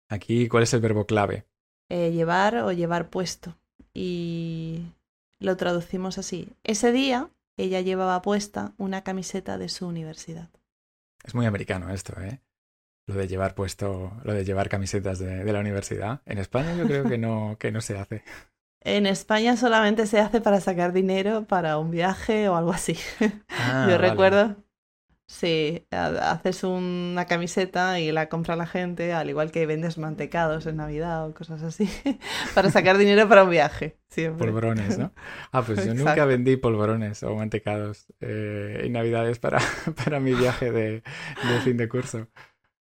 Aquí, 0.10 0.50
¿cuál 0.50 0.64
es 0.64 0.74
el 0.74 0.82
verbo 0.82 1.06
clave? 1.06 1.46
Eh, 1.90 2.12
llevar 2.12 2.56
o 2.58 2.72
llevar 2.72 3.10
puesto. 3.10 3.58
Y 3.94 4.84
lo 5.40 5.58
traducimos 5.58 6.18
así. 6.18 6.50
Ese 6.64 6.92
día 6.92 7.30
ella 7.58 7.82
llevaba 7.82 8.22
puesta 8.22 8.74
una 8.78 9.04
camiseta 9.04 9.58
de 9.58 9.70
su 9.70 9.88
universidad. 9.88 10.50
Es 11.24 11.36
muy 11.36 11.46
americano 11.46 11.90
esto, 11.92 12.20
¿eh? 12.22 12.42
Lo 13.08 13.16
de 13.16 13.28
llevar 13.28 13.56
puesto, 13.56 14.14
lo 14.24 14.34
de 14.34 14.46
llevar 14.46 14.70
camisetas 14.70 15.20
de, 15.20 15.44
de 15.46 15.54
la 15.54 15.60
universidad. 15.62 16.22
En 16.26 16.40
España 16.40 16.76
yo 16.76 16.88
creo 16.88 17.08
que 17.08 17.18
no, 17.18 17.58
que 17.60 17.72
no 17.72 17.82
se 17.82 17.98
hace. 17.98 18.24
En 18.82 19.06
España 19.06 19.58
solamente 19.58 20.06
se 20.08 20.20
hace 20.20 20.42
para 20.42 20.62
sacar 20.62 20.94
dinero 20.94 21.46
para 21.46 21.78
un 21.78 21.92
viaje 21.92 22.50
o 22.50 22.56
algo 22.56 22.72
así. 22.72 22.98
Ah, 23.58 23.88
Yo 23.90 23.98
vale. 24.02 24.08
recuerdo. 24.08 24.56
Sí, 25.30 25.86
ha- 25.92 26.32
haces 26.32 26.64
una 26.64 27.26
camiseta 27.26 28.00
y 28.00 28.14
la 28.14 28.30
compra 28.30 28.56
la 28.56 28.66
gente, 28.66 29.12
al 29.12 29.30
igual 29.30 29.52
que 29.52 29.66
vendes 29.66 29.98
mantecados 29.98 30.66
en 30.68 30.78
Navidad 30.78 31.28
o 31.28 31.34
cosas 31.34 31.62
así, 31.64 31.90
para 32.56 32.70
sacar 32.72 32.98
dinero 32.98 33.28
para 33.28 33.44
un 33.44 33.50
viaje. 33.50 33.98
Siempre. 34.08 34.46
Polvorones, 34.48 34.98
¿no? 34.98 35.12
Ah, 35.52 35.62
pues 35.64 35.86
yo 35.86 35.94
nunca 35.94 36.24
vendí 36.26 36.56
polvorones 36.56 37.24
o 37.24 37.36
mantecados 37.36 38.08
eh, 38.22 38.82
en 38.86 38.94
Navidades 38.94 39.38
para, 39.40 39.60
para 40.06 40.20
mi 40.22 40.34
viaje 40.34 40.72
de, 40.72 40.92
de 41.02 41.62
fin 41.64 41.76
de 41.76 41.90
curso. 41.90 42.28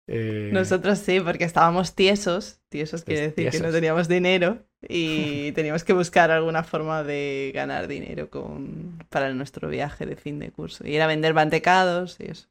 Eh, 0.08 0.50
Nosotros 0.52 0.98
sí, 0.98 1.20
porque 1.20 1.44
estábamos 1.44 1.94
tiesos. 1.94 2.60
Tiesos 2.68 3.02
quiere 3.04 3.32
decir 3.32 3.50
que 3.50 3.60
no 3.60 3.72
teníamos 3.72 4.08
dinero 4.08 4.64
y 4.88 5.52
teníamos 5.52 5.84
que 5.84 5.92
buscar 5.92 6.30
alguna 6.30 6.62
forma 6.62 7.02
de 7.02 7.50
ganar 7.54 7.88
dinero 7.88 8.30
con... 8.30 8.98
para 9.08 9.32
nuestro 9.32 9.68
viaje 9.68 10.06
de 10.06 10.16
fin 10.16 10.38
de 10.38 10.50
curso. 10.50 10.86
Y 10.86 10.94
era 10.94 11.06
vender 11.06 11.34
mantecados 11.34 12.18
y 12.20 12.30
eso. 12.30 12.48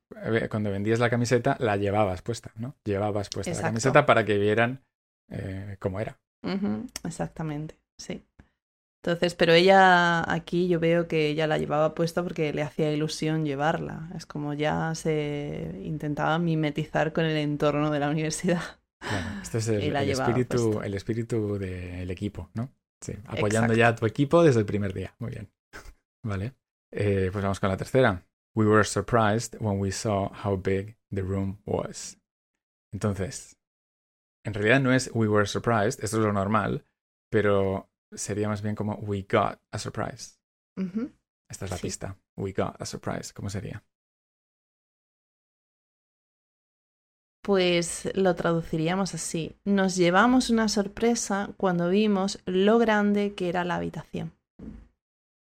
Cuando 0.50 0.72
vendías 0.72 1.00
la 1.00 1.10
camiseta, 1.10 1.56
la 1.60 1.78
llevabas 1.78 2.22
puesta, 2.22 2.52
¿no? 2.58 2.76
Llevabas 2.84 3.30
puesta 3.30 3.54
la 3.54 3.62
camiseta 3.62 4.06
para 4.06 4.26
que 4.26 4.38
vieran 4.38 4.82
eh, 5.30 5.78
cómo 5.80 6.00
era. 6.00 6.18
Exactamente, 7.04 7.76
sí. 7.98 8.24
Entonces, 9.06 9.36
pero 9.36 9.54
ella 9.54 10.24
aquí 10.34 10.68
yo 10.68 10.80
veo 10.80 11.08
que 11.08 11.28
ella 11.28 11.46
la 11.46 11.60
llevaba 11.60 11.94
puesta 11.94 12.24
porque 12.24 12.52
le 12.54 12.64
hacía 12.64 12.92
ilusión 12.92 13.46
llevarla. 13.46 14.10
Es 14.16 14.26
como 14.26 14.56
ya 14.56 14.96
se 14.96 15.80
intentaba 15.84 16.40
mimetizar 16.40 17.14
con 17.14 17.26
el 17.26 17.38
entorno 17.38 17.92
de 17.92 18.00
la 18.00 18.10
universidad. 18.10 18.64
Claro, 18.98 19.42
este 19.44 19.60
es 19.60 19.68
el, 19.68 19.96
espíritu, 19.96 20.72
puesta. 20.72 20.88
el 20.88 20.94
espíritu 20.96 21.60
del 21.60 22.10
equipo, 22.10 22.50
¿no? 22.56 22.72
Sí, 23.00 23.14
apoyando 23.28 23.74
Exacto. 23.74 23.76
ya 23.76 23.88
a 23.90 23.96
tu 23.96 24.08
equipo 24.08 24.42
desde 24.42 24.62
el 24.62 24.66
primer 24.66 24.92
día. 24.92 25.14
Muy 25.20 25.30
bien. 25.30 25.52
Vale. 26.24 26.56
Eh, 26.92 27.30
pues 27.32 27.44
vamos 27.44 27.60
con 27.60 27.70
la 27.70 27.78
tercera. 27.78 28.26
We 28.56 28.66
were 28.66 28.86
surprised 28.86 29.56
when 29.60 29.80
we 29.80 29.92
saw 29.92 30.32
how 30.44 30.58
big 30.58 30.98
the 31.14 31.22
room 31.22 31.60
was. 31.68 32.18
Entonces, 32.92 33.56
en 34.44 34.56
realidad 34.56 34.80
no 34.80 34.92
es 34.92 35.12
we 35.14 35.28
were 35.28 35.46
surprised, 35.46 36.04
esto 36.04 36.18
es 36.18 36.24
lo 36.24 36.34
normal, 36.34 36.88
pero 37.30 37.88
sería 38.16 38.48
más 38.48 38.62
bien 38.62 38.76
como 38.76 38.96
we 38.96 39.26
got 39.30 39.60
a 39.72 39.78
surprise. 39.80 40.38
Esta 41.50 41.66
es 41.66 41.72
la 41.72 41.78
Sí. 41.78 41.84
pista. 41.84 42.18
We 42.38 42.52
got 42.54 42.82
a 42.82 42.86
surprise. 42.86 43.34
¿Cómo 43.34 43.50
sería? 43.50 43.84
Pues 47.44 48.10
lo 48.16 48.34
traduciríamos 48.36 49.14
así. 49.14 49.56
Nos 49.66 49.96
llevamos 49.96 50.50
una 50.50 50.68
sorpresa 50.68 51.50
cuando 51.58 51.90
vimos 51.90 52.40
lo 52.46 52.80
grande 52.80 53.36
que 53.36 53.50
era 53.50 53.64
la 53.64 53.76
habitación. 53.76 54.34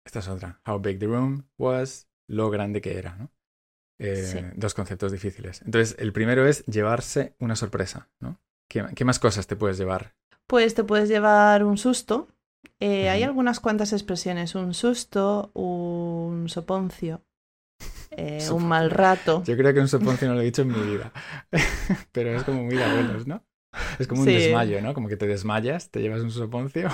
Esta 0.06 0.20
es 0.20 0.28
otra. 0.28 0.62
How 0.68 0.80
big 0.80 1.00
the 1.00 1.08
room 1.08 1.48
was, 1.58 2.08
lo 2.28 2.50
grande 2.52 2.82
que 2.82 2.98
era, 2.98 3.16
¿no? 3.16 3.32
Eh, 4.00 4.24
Sí. 4.24 4.40
Dos 4.56 4.74
conceptos 4.76 5.12
difíciles. 5.12 5.62
Entonces, 5.64 5.96
el 6.00 6.14
primero 6.14 6.46
es 6.48 6.64
llevarse 6.68 7.36
una 7.40 7.56
sorpresa, 7.56 8.08
¿no? 8.22 8.40
¿Qué, 8.70 8.86
qué 8.96 9.04
más 9.04 9.20
cosas 9.20 9.48
te 9.48 9.56
puedes 9.56 9.78
llevar? 9.78 10.16
Pues 10.48 10.74
te 10.76 10.84
puedes 10.84 11.10
llevar 11.10 11.64
un 11.64 11.78
susto. 11.78 12.28
Eh, 12.80 13.10
Hay 13.10 13.24
algunas 13.24 13.60
cuantas 13.60 13.94
expresiones. 13.94 14.56
Un 14.56 14.74
susto, 14.74 15.52
un 15.54 16.48
soponcio, 16.50 17.22
eh, 18.12 18.48
un 18.52 18.68
mal 18.68 18.90
rato. 18.92 19.44
Yo 19.46 19.56
creo 19.58 19.74
que 19.74 19.80
un 19.82 19.88
soponcio 19.88 20.28
no 20.28 20.36
lo 20.36 20.42
he 20.42 20.46
dicho 20.46 20.62
en 20.64 20.70
mi 20.70 20.80
vida. 20.96 21.12
Pero 22.12 22.36
es 22.36 22.44
como 22.44 22.64
muy 22.64 22.76
de 22.76 22.84
abuelos, 22.84 23.28
¿no? 23.28 23.44
Es 24.00 24.08
como 24.08 24.22
un 24.22 24.28
desmayo, 24.28 24.82
¿no? 24.82 24.94
Como 24.94 25.08
que 25.10 25.18
te 25.18 25.28
desmayas, 25.28 25.92
te 25.92 26.02
llevas 26.02 26.22
un 26.22 26.32
soponcio. 26.32 26.90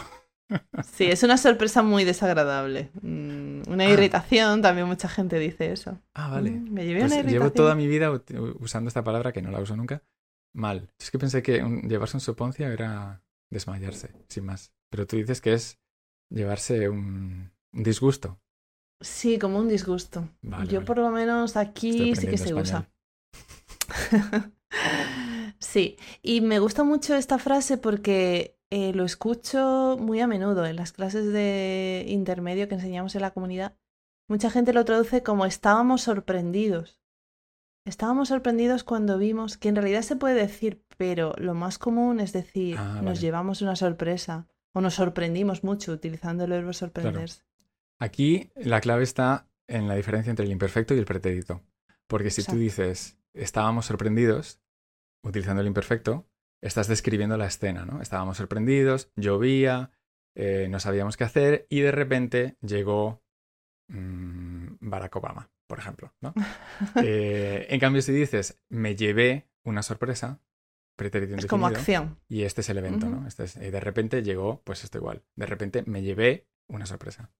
Sí, 0.93 1.05
es 1.05 1.23
una 1.23 1.37
sorpresa 1.37 1.81
muy 1.81 2.03
desagradable. 2.03 2.91
Mm, 3.01 3.45
Una 3.67 3.85
Ah. 3.85 3.89
irritación, 3.89 4.61
también 4.61 4.85
mucha 4.87 5.07
gente 5.09 5.39
dice 5.39 5.71
eso. 5.71 5.99
Ah, 6.13 6.29
vale. 6.29 6.51
Mm, 6.51 6.71
Me 6.73 6.85
llevé 6.85 6.99
Pues 6.99 7.11
una 7.13 7.21
llevo 7.21 7.29
irritación. 7.45 7.53
toda 7.53 7.75
mi 7.75 7.87
vida 7.87 8.11
usando 8.59 8.89
esta 8.89 9.03
palabra 9.03 9.31
que 9.31 9.41
no 9.41 9.49
la 9.51 9.59
uso 9.59 9.75
nunca. 9.75 10.03
Mal. 10.53 10.91
Es 10.99 11.09
que 11.09 11.17
pensé 11.17 11.41
que 11.41 11.63
un- 11.63 11.81
llevarse 11.89 12.17
un 12.17 12.21
soponcio 12.21 12.67
era 12.67 13.23
desmayarse, 13.49 14.11
sin 14.29 14.45
más. 14.45 14.71
Pero 14.89 15.05
tú 15.07 15.17
dices 15.17 15.41
que 15.41 15.53
es 15.53 15.79
llevarse 16.29 16.89
un, 16.89 17.51
un 17.73 17.83
disgusto. 17.83 18.39
Sí, 19.01 19.37
como 19.39 19.59
un 19.59 19.67
disgusto. 19.67 20.29
Vale, 20.41 20.67
Yo 20.67 20.79
vale. 20.79 20.85
por 20.87 20.97
lo 20.97 21.09
menos 21.11 21.57
aquí 21.57 22.15
sí 22.15 22.27
que 22.27 22.37
se 22.37 22.53
usa. 22.53 22.89
sí, 25.59 25.97
y 26.21 26.41
me 26.41 26.59
gusta 26.59 26.83
mucho 26.83 27.15
esta 27.15 27.37
frase 27.37 27.77
porque 27.77 28.57
eh, 28.71 28.93
lo 28.93 29.03
escucho 29.05 29.97
muy 29.99 30.21
a 30.21 30.27
menudo 30.27 30.65
en 30.65 30.75
las 30.75 30.91
clases 30.91 31.31
de 31.31 32.05
intermedio 32.07 32.67
que 32.67 32.75
enseñamos 32.75 33.15
en 33.15 33.21
la 33.21 33.31
comunidad. 33.31 33.77
Mucha 34.27 34.49
gente 34.49 34.73
lo 34.73 34.85
traduce 34.85 35.21
como 35.23 35.45
estábamos 35.45 36.01
sorprendidos. 36.01 36.99
Estábamos 37.85 38.29
sorprendidos 38.29 38.83
cuando 38.83 39.19
vimos 39.19 39.57
que 39.57 39.69
en 39.69 39.75
realidad 39.75 40.01
se 40.01 40.15
puede 40.15 40.33
decir, 40.33 40.83
pero 40.97 41.33
lo 41.37 41.53
más 41.53 41.77
común 41.77 42.19
es 42.19 42.33
decir, 42.33 42.77
Ah, 42.79 43.01
nos 43.03 43.21
llevamos 43.21 43.61
una 43.61 43.75
sorpresa 43.75 44.47
o 44.75 44.81
nos 44.81 44.95
sorprendimos 44.95 45.63
mucho 45.63 45.93
utilizando 45.93 46.43
el 46.43 46.51
verbo 46.51 46.73
sorprenderse. 46.73 47.43
Aquí 47.97 48.51
la 48.55 48.81
clave 48.81 49.03
está 49.03 49.47
en 49.67 49.87
la 49.87 49.95
diferencia 49.95 50.29
entre 50.29 50.45
el 50.45 50.51
imperfecto 50.51 50.93
y 50.93 50.99
el 50.99 51.05
pretérito. 51.05 51.63
Porque 52.07 52.29
si 52.29 52.43
tú 52.43 52.57
dices 52.57 53.17
estábamos 53.33 53.85
sorprendidos, 53.85 54.59
utilizando 55.23 55.61
el 55.61 55.67
imperfecto, 55.67 56.27
estás 56.61 56.89
describiendo 56.89 57.37
la 57.37 57.47
escena, 57.47 57.85
¿no? 57.85 58.01
Estábamos 58.01 58.35
sorprendidos, 58.35 59.11
llovía, 59.15 59.91
eh, 60.35 60.67
no 60.69 60.81
sabíamos 60.81 61.15
qué 61.15 61.23
hacer 61.23 61.67
y 61.69 61.79
de 61.79 61.91
repente 61.93 62.57
llegó 62.61 63.23
mm, 63.87 64.75
Barack 64.81 65.15
Obama, 65.15 65.49
por 65.67 65.79
ejemplo, 65.79 66.13
¿no? 66.19 66.33
Eh, 67.01 67.67
en 67.69 67.79
cambio, 67.79 68.01
si 68.01 68.11
dices 68.11 68.59
me 68.67 68.97
llevé 68.97 69.47
una 69.63 69.83
sorpresa, 69.83 70.41
pretérito 70.95 71.35
Es 71.35 71.45
como 71.45 71.67
acción. 71.67 72.19
y 72.27 72.43
este 72.43 72.61
es 72.61 72.69
el 72.69 72.77
evento. 72.77 73.07
¿no? 73.09 73.27
Este 73.27 73.43
es- 73.45 73.55
y 73.57 73.69
de 73.71 73.79
repente 73.79 74.23
llegó, 74.23 74.61
pues 74.63 74.83
esto 74.83 74.97
igual. 74.97 75.23
De 75.35 75.45
repente 75.45 75.83
me 75.85 76.01
llevé 76.01 76.47
una 76.67 76.85
sorpresa. 76.85 77.31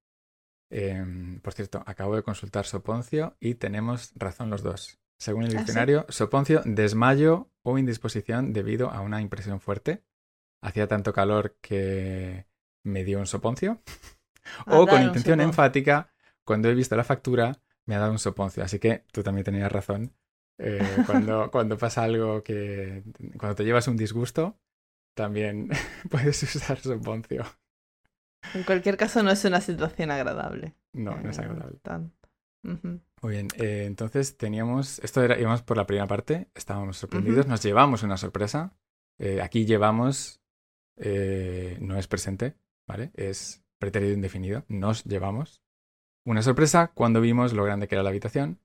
Em, 0.69 1.39
por 1.41 1.53
cierto, 1.53 1.83
acabo 1.85 2.15
de 2.15 2.23
consultar 2.23 2.65
Soponcio 2.65 3.37
y 3.39 3.55
tenemos 3.55 4.11
razón 4.15 4.49
los 4.49 4.63
dos. 4.63 4.99
Según 5.17 5.43
el 5.43 5.49
¿Ah, 5.49 5.51
sí? 5.51 5.57
diccionario, 5.57 6.05
Soponcio, 6.09 6.61
desmayo 6.65 7.49
o 7.63 7.77
indisposición 7.77 8.51
debido 8.51 8.89
a 8.91 9.01
una 9.01 9.21
impresión 9.21 9.59
fuerte. 9.61 10.03
Hacía 10.61 10.87
tanto 10.87 11.13
calor 11.13 11.55
que 11.61 12.47
me 12.83 13.03
dio 13.03 13.19
un 13.19 13.27
soponcio. 13.27 13.81
O 14.67 14.85
dar 14.85 14.89
con 14.95 15.01
intención 15.01 15.41
enfática, 15.41 16.11
cuando 16.43 16.69
he 16.69 16.75
visto 16.75 16.95
la 16.95 17.03
factura, 17.03 17.57
me 17.87 17.95
ha 17.95 17.99
dado 17.99 18.11
un 18.11 18.19
soponcio. 18.19 18.63
Así 18.63 18.77
que 18.77 19.03
tú 19.11 19.23
también 19.23 19.43
tenías 19.43 19.71
razón. 19.71 20.13
Eh, 20.57 21.03
cuando, 21.05 21.49
cuando 21.51 21.77
pasa 21.77 22.03
algo 22.03 22.43
que. 22.43 23.03
Cuando 23.37 23.55
te 23.55 23.63
llevas 23.65 23.87
un 23.87 23.97
disgusto, 23.97 24.57
también 25.13 25.69
puedes 26.09 26.41
usar 26.43 26.79
soponcio. 26.79 27.43
En 28.53 28.63
cualquier 28.63 28.95
caso, 28.97 29.23
no 29.23 29.31
es 29.31 29.43
una 29.45 29.59
situación 29.61 30.11
agradable. 30.11 30.75
No, 30.93 31.15
no 31.19 31.29
es 31.29 31.37
Eh, 31.37 31.41
agradable. 31.41 31.77
tan- 31.81 32.13
Ujú. 32.63 32.99
Muy 33.21 33.31
bien, 33.33 33.47
eh, 33.57 33.85
entonces 33.85 34.37
teníamos. 34.37 34.99
Esto 34.99 35.23
era, 35.23 35.39
íbamos 35.39 35.61
por 35.63 35.77
la 35.77 35.85
primera 35.87 36.07
parte, 36.07 36.49
estábamos 36.55 36.97
sorprendidos, 36.97 37.47
nos 37.47 37.61
llevamos 37.63 38.03
una 38.03 38.17
sorpresa. 38.17 38.73
Eh, 39.19 39.41
aquí 39.41 39.65
llevamos. 39.65 40.41
no 40.97 41.97
es 41.97 42.07
presente, 42.07 42.55
¿vale? 42.87 43.11
Es 43.15 43.63
pretérito 43.79 44.13
indefinido. 44.13 44.63
Nos 44.67 45.03
llevamos 45.03 45.61
una 46.25 46.41
sorpresa 46.41 46.91
cuando 46.93 47.19
vimos 47.21 47.53
lo 47.53 47.63
grande 47.65 47.87
que 47.87 47.95
era 47.95 48.03
la 48.03 48.09
habitación. 48.09 48.59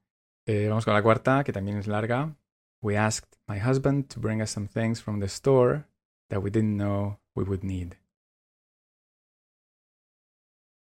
Eh, 0.53 0.67
vamos 0.69 0.85
con 0.85 0.95
la 0.95 1.03
cuarta, 1.03 1.45
que 1.45 1.53
también 1.53 1.77
es 1.79 1.87
larga. 1.87 2.35
We 2.83 2.99
asked 2.99 3.39
my 3.47 3.61
husband 3.61 4.13
to 4.13 4.21
bring 4.21 4.43
us 4.43 4.51
some 4.51 4.67
things 4.67 5.01
from 5.01 5.21
the 5.21 5.27
store 5.27 5.85
that 6.29 6.41
we 6.41 6.51
didn't 6.51 6.77
know 6.77 7.21
we 7.37 7.45
would 7.45 7.63
need. 7.63 7.95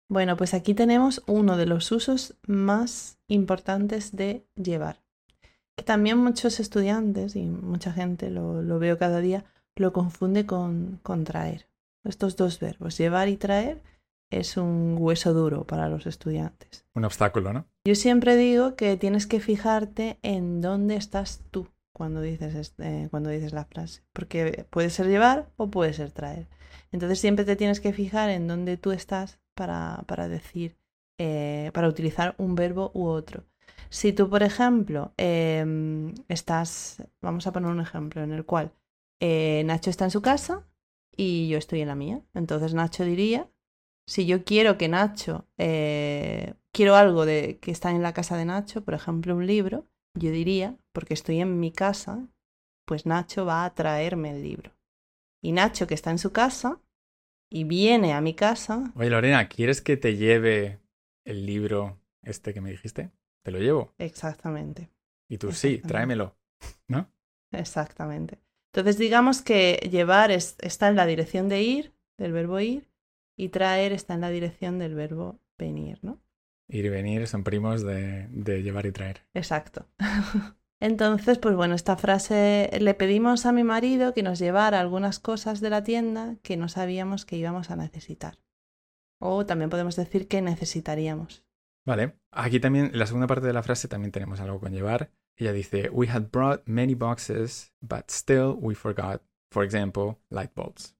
Bueno, 0.09 0.37
pues 0.37 0.55
aquí 0.55 0.73
tenemos 0.73 1.21
uno 1.27 1.55
de 1.55 1.67
los 1.67 1.91
usos 1.91 2.35
más 2.47 3.19
importantes 3.27 4.15
de 4.15 4.43
llevar. 4.55 5.03
Que 5.77 5.83
también 5.83 6.17
muchos 6.17 6.59
estudiantes 6.59 7.35
y 7.35 7.43
mucha 7.43 7.93
gente 7.93 8.31
lo, 8.31 8.63
lo 8.63 8.79
veo 8.79 8.97
cada 8.97 9.19
día 9.19 9.45
lo 9.75 9.93
confunde 9.93 10.47
con, 10.47 10.99
con 11.03 11.25
traer. 11.25 11.67
Estos 12.03 12.37
dos 12.37 12.59
verbos, 12.59 12.97
llevar 12.97 13.27
y 13.27 13.37
traer, 13.37 13.83
es 14.31 14.57
un 14.57 14.95
hueso 14.97 15.31
duro 15.31 15.63
para 15.63 15.89
los 15.89 16.07
estudiantes. 16.07 16.87
Un 16.95 17.05
obstáculo, 17.05 17.53
¿no? 17.53 17.67
Yo 17.85 17.95
siempre 17.95 18.37
digo 18.37 18.77
que 18.77 18.95
tienes 18.95 19.27
que 19.27 19.41
fijarte 19.41 20.17
en 20.21 20.61
dónde 20.61 20.95
estás 20.95 21.43
tú 21.51 21.67
cuando 21.93 22.21
dices, 22.21 22.73
eh, 22.77 23.09
cuando 23.11 23.29
dices 23.29 23.51
la 23.51 23.65
frase, 23.65 24.03
porque 24.13 24.65
puede 24.69 24.89
ser 24.89 25.07
llevar 25.07 25.51
o 25.57 25.69
puede 25.69 25.91
ser 25.91 26.11
traer. 26.11 26.47
Entonces 26.93 27.19
siempre 27.19 27.43
te 27.43 27.57
tienes 27.57 27.81
que 27.81 27.91
fijar 27.91 28.29
en 28.29 28.47
dónde 28.47 28.77
tú 28.77 28.93
estás 28.93 29.41
para, 29.53 30.05
para 30.07 30.29
decir, 30.29 30.77
eh, 31.19 31.71
para 31.73 31.89
utilizar 31.89 32.35
un 32.37 32.55
verbo 32.55 32.91
u 32.93 33.07
otro. 33.07 33.43
Si 33.89 34.13
tú, 34.13 34.29
por 34.29 34.43
ejemplo, 34.43 35.13
eh, 35.17 36.13
estás, 36.29 37.03
vamos 37.21 37.45
a 37.47 37.51
poner 37.51 37.69
un 37.69 37.81
ejemplo 37.81 38.23
en 38.23 38.31
el 38.31 38.45
cual 38.45 38.71
eh, 39.19 39.61
Nacho 39.65 39.89
está 39.89 40.05
en 40.05 40.11
su 40.11 40.21
casa 40.21 40.65
y 41.15 41.49
yo 41.49 41.57
estoy 41.57 41.81
en 41.81 41.89
la 41.89 41.95
mía. 41.95 42.21
Entonces 42.33 42.73
Nacho 42.73 43.03
diría, 43.03 43.49
si 44.07 44.25
yo 44.25 44.45
quiero 44.45 44.77
que 44.77 44.87
Nacho, 44.87 45.47
quiero 46.73 46.95
algo 46.95 47.25
de 47.25 47.59
que 47.61 47.71
está 47.71 47.91
en 47.91 48.01
la 48.03 48.13
casa 48.13 48.35
de 48.37 48.45
Nacho, 48.45 48.83
por 48.83 48.93
ejemplo 48.95 49.35
un 49.35 49.47
libro, 49.47 49.85
yo 50.19 50.31
diría, 50.31 50.77
porque 50.91 51.13
estoy 51.13 51.39
en 51.39 51.59
mi 51.59 51.71
casa, 51.71 52.27
pues 52.85 53.05
Nacho 53.05 53.45
va 53.45 53.65
a 53.65 53.73
traerme 53.73 54.31
el 54.31 54.43
libro. 54.43 54.71
Y 55.41 55.51
Nacho, 55.53 55.87
que 55.87 55.93
está 55.93 56.11
en 56.11 56.19
su 56.19 56.31
casa 56.31 56.81
y 57.51 57.63
viene 57.65 58.13
a 58.13 58.21
mi 58.21 58.33
casa, 58.33 58.91
Oye, 58.95 59.09
Lorena, 59.09 59.47
¿quieres 59.49 59.81
que 59.81 59.97
te 59.97 60.15
lleve 60.17 60.79
el 61.25 61.45
libro 61.45 61.99
este 62.23 62.53
que 62.53 62.61
me 62.61 62.71
dijiste? 62.71 63.11
Te 63.43 63.51
lo 63.51 63.59
llevo. 63.59 63.93
exactamente, 63.97 64.89
Y 65.29 65.37
tú, 65.37 65.51
sí, 65.51 65.79
tráemelo. 65.79 66.35
¿No? 66.87 67.09
exactamente. 67.51 68.39
Entonces 68.71 68.97
digamos 68.97 69.41
que 69.41 69.87
llevar 69.91 70.31
es- 70.31 70.55
está 70.61 70.87
en 70.87 70.95
la 70.95 71.05
dirección 71.05 71.49
de 71.49 71.61
ir, 71.61 71.93
del 72.17 72.31
verbo 72.31 72.59
ir, 72.59 72.89
y 73.37 73.49
traer 73.49 73.91
está 73.93 74.13
en 74.13 74.21
la 74.21 74.29
dirección 74.29 74.79
del 74.79 74.95
verbo 74.95 75.39
venir, 75.57 75.99
¿no? 76.03 76.19
Ir 76.67 76.85
y 76.85 76.89
venir 76.89 77.27
son 77.27 77.43
primos 77.43 77.83
de, 77.83 78.27
de 78.29 78.63
llevar 78.63 78.85
y 78.85 78.91
traer. 78.91 79.21
Exacto. 79.33 79.87
Entonces, 80.79 81.37
pues 81.37 81.55
bueno, 81.55 81.75
esta 81.75 81.95
frase 81.95 82.69
le 82.81 82.93
pedimos 82.93 83.45
a 83.45 83.53
mi 83.53 83.63
marido 83.63 84.13
que 84.13 84.21
nos 84.21 84.37
llevara 84.37 84.81
algunas 84.81 85.19
cosas 85.19 85.61
de 85.61 85.69
la 85.69 85.83
tienda 85.83 86.35
que 86.41 86.57
no 86.57 86.67
sabíamos 86.67 87.25
que 87.25 87.37
íbamos 87.37 87.71
a 87.71 87.77
necesitar. 87.77 88.37
O 89.17 89.45
también 89.45 89.69
podemos 89.69 89.95
decir 89.95 90.27
que 90.27 90.41
necesitaríamos. 90.41 91.45
Vale. 91.85 92.19
Aquí 92.31 92.59
también, 92.59 92.87
en 92.87 92.99
la 92.99 93.05
segunda 93.05 93.27
parte 93.27 93.47
de 93.47 93.53
la 93.53 93.63
frase 93.63 93.87
también 93.87 94.11
tenemos 94.11 94.41
algo 94.41 94.59
con 94.59 94.73
llevar. 94.73 95.11
Ella 95.37 95.53
dice, 95.53 95.89
we 95.89 96.07
had 96.07 96.29
brought 96.31 96.67
many 96.67 96.95
boxes, 96.95 97.73
but 97.81 98.09
still 98.09 98.57
we 98.59 98.75
forgot, 98.75 99.21
for 99.51 99.63
example, 99.63 100.19
light 100.29 100.53
bulbs. 100.53 100.92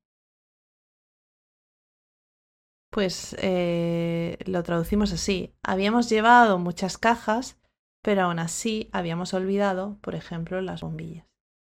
Pues 2.93 3.35
eh, 3.39 4.37
lo 4.45 4.61
traducimos 4.61 5.11
así. 5.13 5.51
Habíamos 5.63 6.09
llevado 6.09 6.59
muchas 6.59 6.99
cajas, 6.99 7.59
pero 8.03 8.21
aún 8.21 8.37
así 8.37 8.87
habíamos 8.93 9.33
olvidado, 9.33 9.97
por 10.01 10.13
ejemplo, 10.13 10.61
las 10.61 10.81
bombillas. 10.81 11.25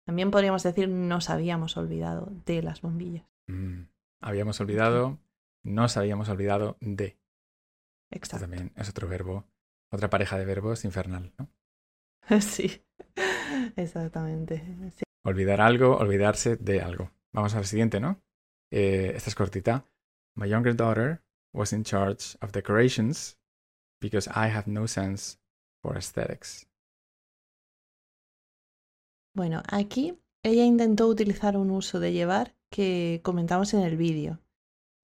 También 0.08 0.32
podríamos 0.32 0.64
decir 0.64 0.90
nos 0.90 1.30
habíamos 1.30 1.78
olvidado 1.78 2.32
de 2.46 2.64
las 2.64 2.82
bombillas. 2.82 3.26
Mm, 3.48 3.84
Habíamos 4.22 4.60
olvidado, 4.60 5.20
nos 5.64 5.98
habíamos 5.98 6.30
olvidado 6.30 6.78
de. 6.82 7.06
Esto 8.10 8.38
Exacto. 8.38 8.44
también 8.46 8.72
es 8.76 8.90
otro 8.90 9.08
verbo, 9.08 9.46
otra 9.92 10.10
pareja 10.10 10.40
de 10.40 10.46
verbos 10.46 10.84
infernal, 10.84 11.32
¿no? 11.38 11.48
Sí, 12.42 12.82
exactamente. 13.76 14.64
Sí. 14.96 15.04
Olvidar 15.24 15.62
algo, 15.62 15.96
olvidarse 15.98 16.56
de 16.56 16.82
algo. 16.82 17.12
Vamos 17.34 17.54
al 17.54 17.66
siguiente, 17.66 18.00
¿no? 18.00 18.20
Eh, 18.72 19.12
esta 19.16 19.30
es 19.30 19.36
cortita. 19.36 19.86
My 20.36 20.48
younger 20.48 20.74
daughter 20.74 21.22
was 21.54 21.74
in 21.74 21.84
charge 21.84 22.36
of 22.42 22.52
decorations 22.52 23.38
because 24.02 24.28
I 24.28 24.48
have 24.48 24.68
no 24.68 24.88
sense 24.88 25.38
for 25.82 25.96
aesthetics. 25.96 26.66
Bueno, 29.36 29.64
aquí 29.68 30.18
ella 30.44 30.64
intentó 30.64 31.08
utilizar 31.08 31.58
un 31.58 31.72
uso 31.72 32.00
de 32.00 32.12
llevar 32.12 32.56
que 32.70 33.22
comentamos 33.24 33.74
en 33.74 33.82
el 33.82 33.98
vídeo, 33.98 34.40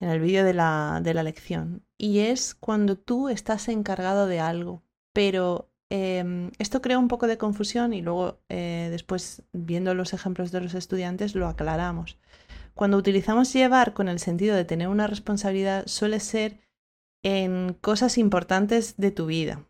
en 0.00 0.10
el 0.10 0.20
vídeo 0.20 0.44
de 0.44 0.54
la, 0.54 1.00
de 1.02 1.14
la 1.14 1.22
lección. 1.22 1.84
Y 1.96 2.20
es 2.20 2.54
cuando 2.54 2.96
tú 2.96 3.28
estás 3.28 3.68
encargado 3.68 4.26
de 4.26 4.40
algo, 4.40 4.82
pero 5.12 5.70
eh, 5.90 6.50
esto 6.58 6.80
crea 6.80 6.98
un 6.98 7.08
poco 7.08 7.26
de 7.26 7.38
confusión 7.38 7.92
y 7.92 8.02
luego 8.02 8.40
eh, 8.48 8.88
después, 8.90 9.42
viendo 9.52 9.94
los 9.94 10.12
ejemplos 10.12 10.52
de 10.52 10.60
los 10.60 10.74
estudiantes, 10.74 11.34
lo 11.34 11.48
aclaramos. 11.48 12.18
Cuando 12.80 12.96
utilizamos 12.96 13.52
llevar 13.52 13.92
con 13.92 14.08
el 14.08 14.18
sentido 14.18 14.56
de 14.56 14.64
tener 14.64 14.88
una 14.88 15.06
responsabilidad, 15.06 15.86
suele 15.86 16.18
ser 16.18 16.60
en 17.22 17.74
cosas 17.74 18.16
importantes 18.16 18.96
de 18.96 19.10
tu 19.10 19.26
vida, 19.26 19.66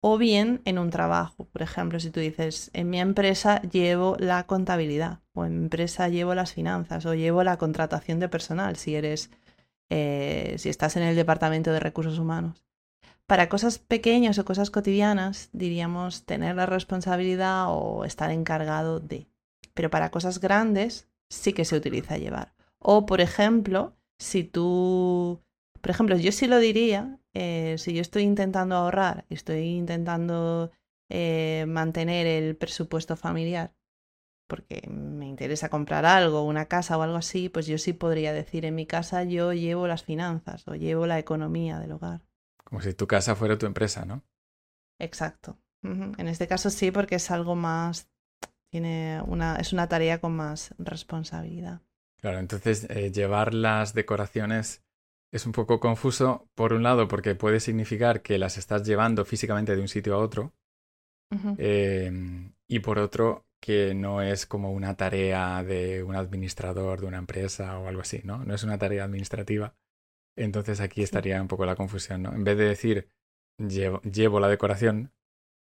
o 0.00 0.16
bien 0.16 0.62
en 0.64 0.78
un 0.78 0.88
trabajo. 0.88 1.44
Por 1.44 1.60
ejemplo, 1.60 2.00
si 2.00 2.10
tú 2.10 2.20
dices, 2.20 2.70
en 2.72 2.88
mi 2.88 3.00
empresa 3.00 3.60
llevo 3.60 4.16
la 4.18 4.46
contabilidad, 4.46 5.20
o 5.34 5.44
en 5.44 5.58
mi 5.58 5.64
empresa 5.64 6.08
llevo 6.08 6.34
las 6.34 6.54
finanzas, 6.54 7.04
o 7.04 7.12
llevo 7.12 7.44
la 7.44 7.58
contratación 7.58 8.18
de 8.18 8.30
personal, 8.30 8.76
si 8.76 8.94
eres, 8.94 9.30
eh, 9.90 10.54
si 10.56 10.70
estás 10.70 10.96
en 10.96 11.02
el 11.02 11.16
departamento 11.16 11.70
de 11.70 11.80
recursos 11.80 12.18
humanos. 12.18 12.64
Para 13.26 13.50
cosas 13.50 13.78
pequeñas 13.78 14.38
o 14.38 14.46
cosas 14.46 14.70
cotidianas, 14.70 15.50
diríamos 15.52 16.24
tener 16.24 16.56
la 16.56 16.64
responsabilidad 16.64 17.66
o 17.68 18.06
estar 18.06 18.30
encargado 18.30 19.00
de. 19.00 19.26
Pero 19.74 19.90
para 19.90 20.10
cosas 20.10 20.40
grandes, 20.40 21.08
sí 21.30 21.52
que 21.52 21.64
se 21.64 21.76
utiliza 21.76 22.18
llevar. 22.18 22.54
O, 22.78 23.06
por 23.06 23.20
ejemplo, 23.20 23.96
si 24.18 24.44
tú 24.44 25.44
por 25.84 25.90
ejemplo, 25.90 26.16
yo 26.16 26.32
sí 26.32 26.46
lo 26.46 26.60
diría, 26.60 27.20
eh, 27.34 27.74
si 27.76 27.92
yo 27.92 28.00
estoy 28.00 28.22
intentando 28.22 28.74
ahorrar, 28.74 29.26
estoy 29.28 29.64
intentando 29.64 30.72
eh, 31.10 31.66
mantener 31.68 32.26
el 32.26 32.56
presupuesto 32.56 33.16
familiar, 33.16 33.74
porque 34.48 34.88
me 34.88 35.28
interesa 35.28 35.68
comprar 35.68 36.06
algo, 36.06 36.42
una 36.42 36.68
casa 36.68 36.96
o 36.96 37.02
algo 37.02 37.16
así, 37.16 37.50
pues 37.50 37.66
yo 37.66 37.76
sí 37.76 37.92
podría 37.92 38.32
decir, 38.32 38.64
en 38.64 38.74
mi 38.74 38.86
casa 38.86 39.24
yo 39.24 39.52
llevo 39.52 39.86
las 39.86 40.04
finanzas 40.04 40.66
o 40.68 40.74
llevo 40.74 41.06
la 41.06 41.18
economía 41.18 41.78
del 41.78 41.92
hogar. 41.92 42.22
Como 42.64 42.80
si 42.80 42.94
tu 42.94 43.06
casa 43.06 43.36
fuera 43.36 43.58
tu 43.58 43.66
empresa, 43.66 44.06
¿no? 44.06 44.24
Exacto. 44.98 45.58
En 45.82 46.28
este 46.28 46.46
caso 46.46 46.70
sí, 46.70 46.92
porque 46.92 47.16
es 47.16 47.30
algo 47.30 47.56
más, 47.56 48.08
tiene 48.74 49.22
una, 49.24 49.54
es 49.58 49.72
una 49.72 49.88
tarea 49.88 50.18
con 50.18 50.34
más 50.34 50.74
responsabilidad. 50.78 51.80
Claro, 52.20 52.40
entonces 52.40 52.88
eh, 52.90 53.12
llevar 53.12 53.54
las 53.54 53.94
decoraciones 53.94 54.82
es 55.32 55.46
un 55.46 55.52
poco 55.52 55.78
confuso, 55.78 56.48
por 56.56 56.72
un 56.72 56.82
lado, 56.82 57.06
porque 57.06 57.36
puede 57.36 57.60
significar 57.60 58.20
que 58.20 58.36
las 58.36 58.58
estás 58.58 58.84
llevando 58.84 59.24
físicamente 59.24 59.76
de 59.76 59.80
un 59.80 59.86
sitio 59.86 60.16
a 60.16 60.18
otro, 60.18 60.54
eh, 61.56 62.10
y 62.66 62.80
por 62.80 62.98
otro, 62.98 63.46
que 63.60 63.94
no 63.94 64.22
es 64.22 64.44
como 64.44 64.72
una 64.72 64.96
tarea 64.96 65.62
de 65.62 66.02
un 66.02 66.16
administrador 66.16 67.00
de 67.00 67.06
una 67.06 67.18
empresa 67.18 67.78
o 67.78 67.86
algo 67.86 68.00
así, 68.00 68.22
¿no? 68.24 68.44
No 68.44 68.56
es 68.56 68.64
una 68.64 68.76
tarea 68.76 69.04
administrativa. 69.04 69.76
Entonces 70.36 70.80
aquí 70.80 71.04
estaría 71.04 71.40
un 71.40 71.46
poco 71.46 71.64
la 71.64 71.76
confusión, 71.76 72.22
¿no? 72.22 72.32
En 72.32 72.42
vez 72.42 72.58
de 72.58 72.64
decir 72.64 73.08
llevo, 73.56 74.00
llevo 74.02 74.40
la 74.40 74.48
decoración, 74.48 75.12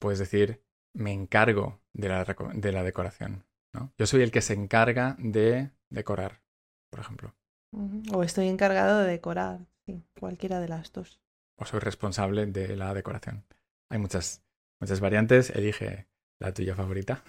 puedes 0.01 0.19
decir 0.19 0.65
me 0.95 1.13
encargo 1.13 1.81
de 1.99 2.09
la, 2.09 2.25
de 2.25 2.73
la 2.73 2.83
decoración, 2.83 3.45
¿no? 3.75 3.93
Yo 3.99 4.07
soy 4.07 4.23
el 4.23 4.31
que 4.31 4.41
se 4.41 4.55
encarga 4.55 5.17
de 5.19 5.71
decorar, 5.91 6.41
por 6.91 7.01
ejemplo. 7.01 7.35
O 8.15 8.23
estoy 8.23 8.49
encargado 8.49 9.01
de 9.01 9.11
decorar, 9.11 9.67
sí, 9.85 10.03
cualquiera 10.19 10.59
de 10.61 10.69
las 10.69 10.91
dos. 10.93 11.21
o 11.61 11.65
soy 11.67 11.81
responsable 11.81 12.47
de 12.47 12.77
la 12.77 12.95
decoración. 12.95 13.45
Hay 13.91 13.99
muchas, 13.99 14.43
muchas 14.81 15.01
variantes, 15.01 15.51
elige 15.51 16.09
la 16.41 16.55
tuya 16.55 16.75
favorita. 16.75 17.23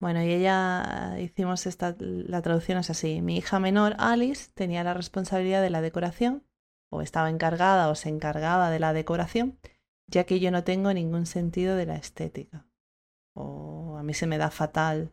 Bueno, 0.00 0.22
y 0.22 0.32
ella 0.32 1.18
hicimos 1.20 1.66
esta, 1.66 1.94
la 1.98 2.40
traducción 2.40 2.78
es 2.78 2.88
así. 2.88 3.20
Mi 3.20 3.36
hija 3.36 3.60
menor, 3.60 3.94
Alice, 3.98 4.50
tenía 4.54 4.82
la 4.82 4.94
responsabilidad 4.94 5.60
de 5.62 5.68
la 5.70 5.82
decoración, 5.82 6.42
o 6.90 7.02
estaba 7.02 7.28
encargada 7.28 7.90
o 7.90 7.94
se 7.94 8.08
encargaba 8.08 8.70
de 8.70 8.80
la 8.80 8.92
decoración, 8.94 9.58
ya 10.06 10.24
que 10.24 10.40
yo 10.40 10.50
no 10.50 10.64
tengo 10.64 10.92
ningún 10.94 11.26
sentido 11.26 11.76
de 11.76 11.86
la 11.86 11.96
estética. 11.96 12.66
O 13.34 13.96
a 13.98 14.02
mí 14.02 14.14
se 14.14 14.26
me 14.26 14.38
da 14.38 14.50
fatal 14.50 15.10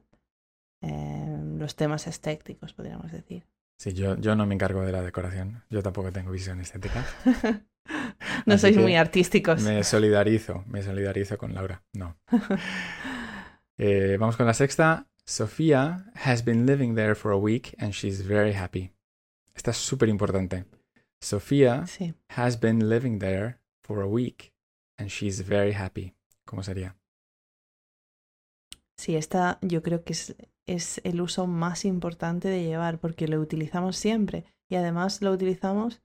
eh, 0.81 1.37
los 1.57 1.75
temas 1.75 2.07
estéticos, 2.07 2.73
podríamos 2.73 3.11
decir. 3.11 3.45
Sí, 3.79 3.93
yo, 3.93 4.17
yo 4.17 4.35
no 4.35 4.45
me 4.45 4.55
encargo 4.55 4.81
de 4.81 4.91
la 4.91 5.01
decoración, 5.03 5.63
yo 5.69 5.83
tampoco 5.83 6.11
tengo 6.11 6.31
visión 6.31 6.59
estética. 6.59 7.05
no 8.45 8.53
Así 8.55 8.61
sois 8.61 8.77
muy 8.77 8.95
artísticos. 8.95 9.61
Me 9.63 9.83
solidarizo, 9.83 10.63
me 10.67 10.81
solidarizo 10.81 11.37
con 11.37 11.53
Laura. 11.53 11.83
No. 11.93 12.17
Eh, 13.79 14.17
vamos 14.19 14.35
con 14.37 14.47
la 14.47 14.55
sexta. 14.55 15.05
Sofía 15.23 16.11
has 16.15 16.43
been 16.43 16.65
living 16.65 16.95
there 16.95 17.13
for 17.13 17.31
a 17.31 17.37
week 17.37 17.75
and 17.77 17.93
she's 17.93 18.25
very 18.25 18.53
happy. 18.53 18.91
Esta 19.53 19.69
es 19.69 19.77
súper 19.77 20.09
importante. 20.09 20.65
Sofía 21.21 21.85
Sí. 21.85 22.15
has 22.29 22.59
been 22.59 22.89
living 22.89 23.19
there 23.19 23.59
for 23.83 24.01
a 24.01 24.07
week 24.07 24.51
and 24.97 25.09
she's 25.09 25.45
very 25.47 25.73
happy. 25.73 26.15
¿Cómo 26.45 26.63
sería? 26.63 26.95
Sí, 28.97 29.15
esta 29.15 29.59
yo 29.61 29.83
creo 29.83 30.03
que 30.03 30.13
es, 30.13 30.35
es 30.65 31.01
el 31.03 31.21
uso 31.21 31.47
más 31.47 31.85
importante 31.85 32.47
de 32.47 32.63
llevar 32.63 32.99
porque 32.99 33.27
lo 33.27 33.39
utilizamos 33.39 33.95
siempre 33.97 34.45
y 34.69 34.75
además 34.75 35.21
lo 35.21 35.31
utilizamos 35.31 36.01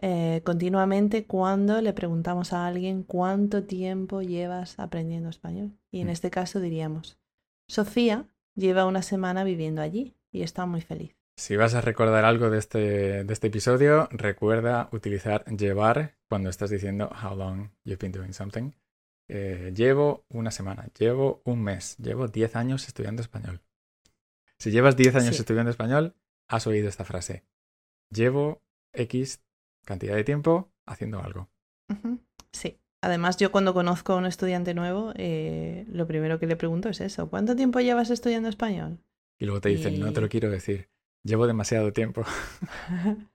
eh, 0.00 0.40
continuamente 0.44 1.26
cuando 1.26 1.80
le 1.80 1.92
preguntamos 1.92 2.52
a 2.52 2.66
alguien 2.66 3.04
cuánto 3.04 3.64
tiempo 3.64 4.22
llevas 4.22 4.78
aprendiendo 4.80 5.28
español. 5.28 5.78
Y 5.92 6.00
en 6.00 6.08
Mm. 6.08 6.10
este 6.10 6.30
caso 6.30 6.60
diríamos, 6.60 7.18
Sofía 7.68 8.26
lleva 8.56 8.86
una 8.86 9.02
semana 9.02 9.44
viviendo 9.44 9.82
allí 9.82 10.16
y 10.32 10.42
está 10.42 10.66
muy 10.66 10.80
feliz. 10.80 11.14
Si 11.36 11.56
vas 11.56 11.74
a 11.74 11.80
recordar 11.80 12.24
algo 12.24 12.50
de 12.50 12.58
este, 12.58 13.24
de 13.24 13.32
este 13.32 13.48
episodio, 13.48 14.08
recuerda 14.10 14.88
utilizar 14.92 15.44
llevar 15.46 16.16
cuando 16.28 16.48
estás 16.50 16.70
diciendo 16.70 17.10
how 17.22 17.36
long 17.36 17.70
you've 17.84 17.98
been 18.00 18.12
doing 18.12 18.32
something. 18.32 18.72
Eh, 19.28 19.72
llevo 19.74 20.24
una 20.28 20.50
semana, 20.50 20.88
llevo 20.98 21.40
un 21.44 21.62
mes, 21.62 21.96
llevo 21.98 22.28
10 22.28 22.56
años 22.56 22.86
estudiando 22.86 23.22
español. 23.22 23.60
Si 24.58 24.70
llevas 24.70 24.96
10 24.96 25.14
años 25.16 25.34
Sí. 25.36 25.40
estudiando 25.42 25.70
español, 25.70 26.14
has 26.48 26.66
oído 26.66 26.88
esta 26.88 27.04
frase. 27.04 27.44
Llevo 28.10 28.62
X 28.92 29.42
cantidad 29.84 30.14
de 30.14 30.24
tiempo 30.24 30.70
haciendo 30.86 31.22
algo. 31.22 31.48
Sí. 32.52 32.78
Además, 33.02 33.36
yo 33.36 33.52
cuando 33.52 33.74
conozco 33.74 34.14
a 34.14 34.16
un 34.16 34.24
estudiante 34.24 34.72
nuevo, 34.72 35.12
eh, 35.16 35.84
lo 35.88 36.06
primero 36.06 36.38
que 36.38 36.46
le 36.46 36.56
pregunto 36.56 36.88
es 36.88 37.00
eso, 37.02 37.28
¿cuánto 37.28 37.54
tiempo 37.54 37.80
llevas 37.80 38.08
estudiando 38.10 38.48
español? 38.48 38.98
Y 39.38 39.44
luego 39.44 39.60
te 39.60 39.68
dicen, 39.70 40.00
no 40.00 40.12
te 40.12 40.20
lo 40.22 40.28
quiero 40.30 40.50
decir, 40.50 40.88
llevo 41.22 41.46
demasiado 41.46 41.92
tiempo. 41.92 42.24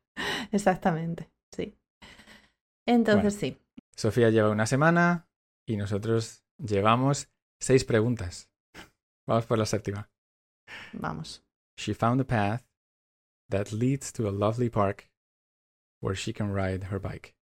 Exactamente, 0.52 1.30
sí. 1.52 1.75
Entonces 2.88 3.36
sí, 3.36 3.58
Sofía 3.95 4.30
lleva 4.32 4.49
una 4.49 4.65
semana 4.65 5.28
y 5.69 5.77
nosotros 5.77 6.43
llevamos 6.58 7.29
seis 7.62 7.86
preguntas. 7.86 8.49
Vamos 9.27 9.45
por 9.45 9.60
la 9.60 9.65
séptima. 9.65 10.10
vamos. 10.93 11.43
She 11.77 11.93
found 11.93 12.19
a 12.19 12.25
path 12.25 12.65
that 13.49 13.71
leads 13.71 14.12
to 14.13 14.27
a 14.27 14.32
lovely 14.32 14.69
park 14.69 15.12
where 16.01 16.15
she 16.15 16.34
can 16.34 16.53
ride 16.53 16.88
her 16.91 16.99
bike. 16.99 17.36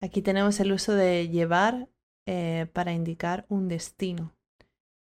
Aquí 0.00 0.22
tenemos 0.22 0.60
el 0.60 0.72
uso 0.72 0.94
de 0.94 1.28
llevar 1.28 1.88
eh, 2.26 2.66
para 2.72 2.92
indicar 2.92 3.46
un 3.48 3.66
destino, 3.66 4.36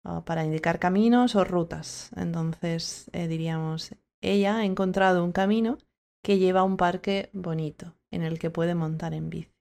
o 0.03 0.25
para 0.25 0.43
indicar 0.43 0.79
caminos 0.79 1.35
o 1.35 1.43
rutas. 1.43 2.11
Entonces 2.15 3.11
eh, 3.13 3.27
diríamos, 3.27 3.95
ella 4.21 4.57
ha 4.57 4.65
encontrado 4.65 5.23
un 5.23 5.33
camino 5.33 5.77
que 6.23 6.39
lleva 6.39 6.61
a 6.61 6.63
un 6.63 6.77
parque 6.77 7.29
bonito 7.33 7.98
en 8.11 8.23
el 8.23 8.39
que 8.39 8.49
puede 8.49 8.75
montar 8.75 9.13
en 9.13 9.29
bici. 9.29 9.51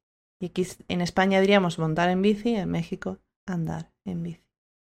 Y 0.40 0.46
aquí 0.46 0.66
en 0.88 1.00
España 1.00 1.40
diríamos 1.40 1.78
montar 1.78 2.08
en 2.10 2.22
bici, 2.22 2.54
en 2.54 2.70
México 2.70 3.18
andar 3.46 3.92
en 4.04 4.22
bici. 4.22 4.42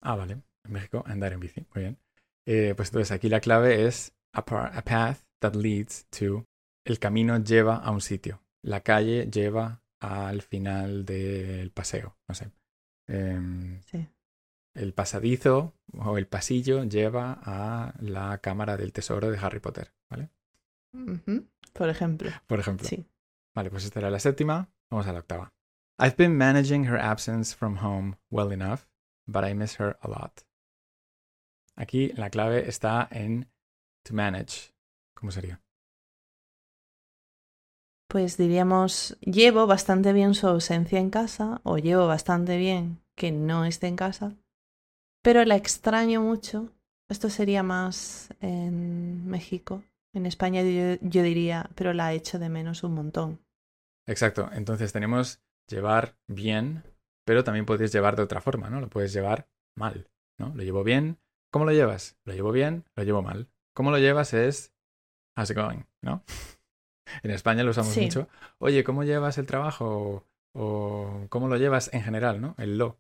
Ah, 0.02 0.16
vale. 0.16 0.42
En 0.66 0.72
México, 0.74 1.04
andar 1.06 1.34
en 1.34 1.40
bici. 1.40 1.66
Muy 1.74 1.84
bien. 1.84 1.98
Eh, 2.46 2.74
pues 2.76 2.90
entonces 2.90 3.12
aquí 3.12 3.30
la 3.30 3.40
clave 3.40 3.86
es 3.88 4.14
a, 4.34 4.44
path 4.46 5.20
that 5.40 5.56
leads 5.56 6.06
to. 6.10 6.46
El 6.86 7.00
camino 7.00 7.38
lleva 7.38 7.78
a 7.78 7.92
un 7.92 8.02
sitio. 8.02 8.42
La 8.62 8.82
calle 8.82 9.30
lleva 9.30 9.82
al 10.00 10.42
final 10.42 11.06
del 11.06 11.72
paseo. 11.72 12.18
No 12.28 12.36
sé. 12.36 12.52
Em, 13.08 13.82
Sí. 13.84 14.08
el 14.74 14.94
pasadizo 14.94 15.74
o 15.98 16.18
el 16.18 16.28
pasillo 16.28 16.84
lleva 16.84 17.40
a 17.42 17.94
la 18.00 18.38
cámara 18.40 18.78
del 18.78 18.92
tesoro 18.94 19.32
de 19.32 19.38
Harry 19.38 19.60
Potter. 19.60 19.94
¿Vale? 20.10 20.30
Por 21.74 21.90
ejemplo, 21.90 22.30
Por 22.48 22.60
ejemplo. 22.60 22.88
sí. 22.88 23.06
Vale, 23.58 23.72
pues 23.72 23.86
esta 23.86 23.98
era 23.98 24.12
la 24.12 24.20
séptima. 24.20 24.70
Vamos 24.92 25.08
a 25.08 25.14
la 25.14 25.18
octava. 25.18 25.52
I've 26.00 26.16
been 26.16 26.38
managing 26.38 26.86
her 26.86 26.96
absence 26.96 27.56
from 27.56 27.78
home 27.78 28.16
well 28.30 28.52
enough, 28.52 28.82
but 29.26 29.44
I 29.44 29.56
miss 29.56 29.80
her 29.80 29.98
a 30.02 30.08
lot. 30.08 30.44
Aquí 31.76 32.10
la 32.10 32.30
clave 32.30 32.70
está 32.70 33.08
en 33.10 33.50
to 34.04 34.14
manage. 34.14 34.76
¿Cómo 35.16 35.32
sería? 35.32 35.60
Pues 38.08 38.38
diríamos, 38.38 39.18
llevo 39.22 39.66
bastante 39.66 40.14
bien 40.14 40.36
su 40.36 40.46
ausencia 40.46 41.00
en 41.00 41.10
casa 41.10 41.60
o 41.64 41.80
llevo 41.80 42.06
bastante 42.06 42.58
bien 42.58 43.02
que 43.16 43.32
no 43.32 43.66
esté 43.66 43.88
en 43.88 43.96
casa, 43.96 44.36
pero 45.24 45.44
la 45.46 45.56
extraño 45.56 46.22
mucho. 46.22 46.72
Esto 47.10 47.32
sería 47.32 47.64
más 47.64 48.30
en 48.40 49.28
México. 49.28 49.84
En 50.14 50.28
España 50.28 50.62
yo, 50.62 51.00
yo 51.02 51.24
diría, 51.24 51.72
pero 51.74 51.92
la 51.94 52.14
echo 52.14 52.38
de 52.38 52.50
menos 52.50 52.84
un 52.84 52.94
montón. 52.94 53.47
Exacto. 54.08 54.50
Entonces 54.54 54.94
tenemos 54.94 55.42
llevar 55.70 56.16
bien, 56.28 56.84
pero 57.26 57.44
también 57.44 57.66
puedes 57.66 57.92
llevar 57.92 58.16
de 58.16 58.24
otra 58.24 58.42
forma, 58.42 58.70
¿no? 58.70 58.80
Lo 58.82 58.90
puedes 58.90 59.14
llevar 59.14 59.50
mal, 59.76 60.10
¿no? 60.40 60.54
Lo 60.56 60.64
llevo 60.64 60.84
bien. 60.84 61.20
¿Cómo 61.52 61.66
lo 61.66 61.72
llevas? 61.72 62.18
Lo 62.26 62.34
llevo 62.34 62.52
bien, 62.52 62.86
lo 62.96 63.04
llevo 63.04 63.22
mal. 63.22 63.50
¿Cómo 63.74 63.92
lo 63.92 63.98
llevas? 64.00 64.34
Es 64.34 64.74
how's 65.38 65.50
it 65.52 65.58
going, 65.58 65.84
¿no? 66.02 66.24
En 67.24 67.32
España 67.32 67.64
lo 67.64 67.72
usamos 67.72 67.94
Sí. 67.94 68.02
mucho. 68.02 68.28
Oye, 68.60 68.84
¿cómo 68.84 69.04
llevas 69.06 69.38
el 69.38 69.46
trabajo? 69.46 69.86
O, 69.88 70.24
o 70.54 71.26
¿cómo 71.30 71.48
lo 71.48 71.56
llevas 71.56 71.90
en 71.94 72.04
general, 72.04 72.42
¿no? 72.42 72.54
El 72.58 72.78
lo. 72.78 73.00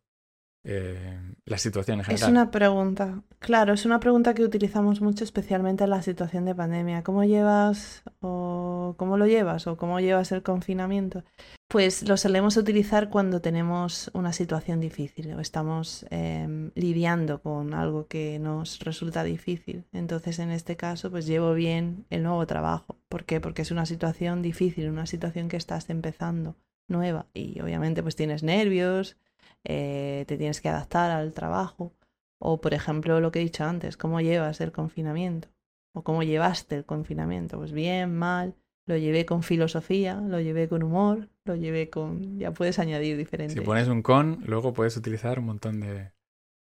Eh, 0.70 1.18
la 1.46 1.58
situación 1.58 1.96
en 1.96 2.02
Es 2.02 2.08
general. 2.08 2.32
una 2.32 2.52
pregunta, 2.52 3.22
claro, 3.40 3.72
es 3.74 3.86
una 3.86 4.02
pregunta 4.02 4.34
que 4.34 4.44
utilizamos 4.44 5.00
mucho 5.00 5.24
especialmente 5.24 5.86
en 5.86 5.92
la 5.92 6.02
situación 6.02 6.44
de 6.44 6.54
pandemia. 6.54 7.04
¿Cómo 7.04 7.24
llevas 7.24 8.04
o 8.20 8.96
cómo 8.98 9.18
lo 9.18 9.28
llevas 9.28 9.66
o 9.68 9.78
cómo 9.78 10.02
llevas 10.02 10.34
el 10.34 10.44
confinamiento? 10.44 11.24
Pues 11.70 12.06
lo 12.08 12.18
solemos 12.18 12.58
utilizar 12.58 13.10
cuando 13.10 13.40
tenemos 13.40 14.12
una 14.14 14.34
situación 14.34 14.82
difícil 14.82 15.34
o 15.36 15.40
estamos 15.40 16.06
em, 16.10 16.72
lidiando 16.76 17.42
con 17.42 17.74
algo 17.74 18.08
que 18.08 18.38
nos 18.38 18.80
resulta 18.80 19.24
difícil. 19.24 19.86
Entonces, 19.94 20.40
en 20.40 20.52
este 20.52 20.76
caso, 20.76 21.10
pues 21.10 21.26
llevo 21.28 21.54
bien 21.54 22.06
el 22.10 22.24
nuevo 22.24 22.46
trabajo. 22.46 22.98
¿Por 23.08 23.24
qué? 23.24 23.40
Porque 23.40 23.62
es 23.62 23.72
una 23.72 23.86
situación 23.86 24.42
difícil, 24.42 24.90
una 24.90 25.06
situación 25.06 25.48
que 25.48 25.56
estás 25.58 25.90
empezando, 25.90 26.58
nueva. 26.90 27.28
Y 27.34 27.62
obviamente 27.62 28.04
pues 28.04 28.18
tienes 28.18 28.44
nervios, 28.44 29.16
eh, 29.64 30.26
te 30.28 30.38
tienes 30.38 30.62
que 30.62 30.70
adaptar 30.70 31.12
al 31.12 31.34
trabajo. 31.34 31.94
O, 32.40 32.62
por 32.62 32.74
ejemplo, 32.74 33.20
lo 33.20 33.32
que 33.32 33.40
he 33.40 33.44
dicho 33.44 33.64
antes, 33.64 33.98
¿cómo 33.98 34.22
llevas 34.22 34.62
el 34.62 34.72
confinamiento? 34.72 35.48
¿O 35.94 36.04
cómo 36.04 36.22
llevaste 36.24 36.76
el 36.76 36.86
confinamiento? 36.86 37.58
Pues 37.58 37.72
bien, 37.72 38.16
mal, 38.16 38.56
lo 38.86 38.96
llevé 38.98 39.26
con 39.26 39.42
filosofía, 39.44 40.16
lo 40.22 40.40
llevé 40.40 40.68
con 40.70 40.84
humor, 40.84 41.30
lo 41.46 41.56
llevé 41.56 41.90
con... 41.90 42.38
Ya 42.38 42.52
puedes 42.52 42.78
añadir 42.80 43.18
diferentes. 43.18 43.56
Si 43.58 43.62
pones 43.62 43.88
un 43.88 44.02
con, 44.04 44.44
luego 44.46 44.74
puedes 44.74 44.96
utilizar 44.98 45.40
un 45.40 45.46
montón 45.46 45.80
de, 45.80 46.12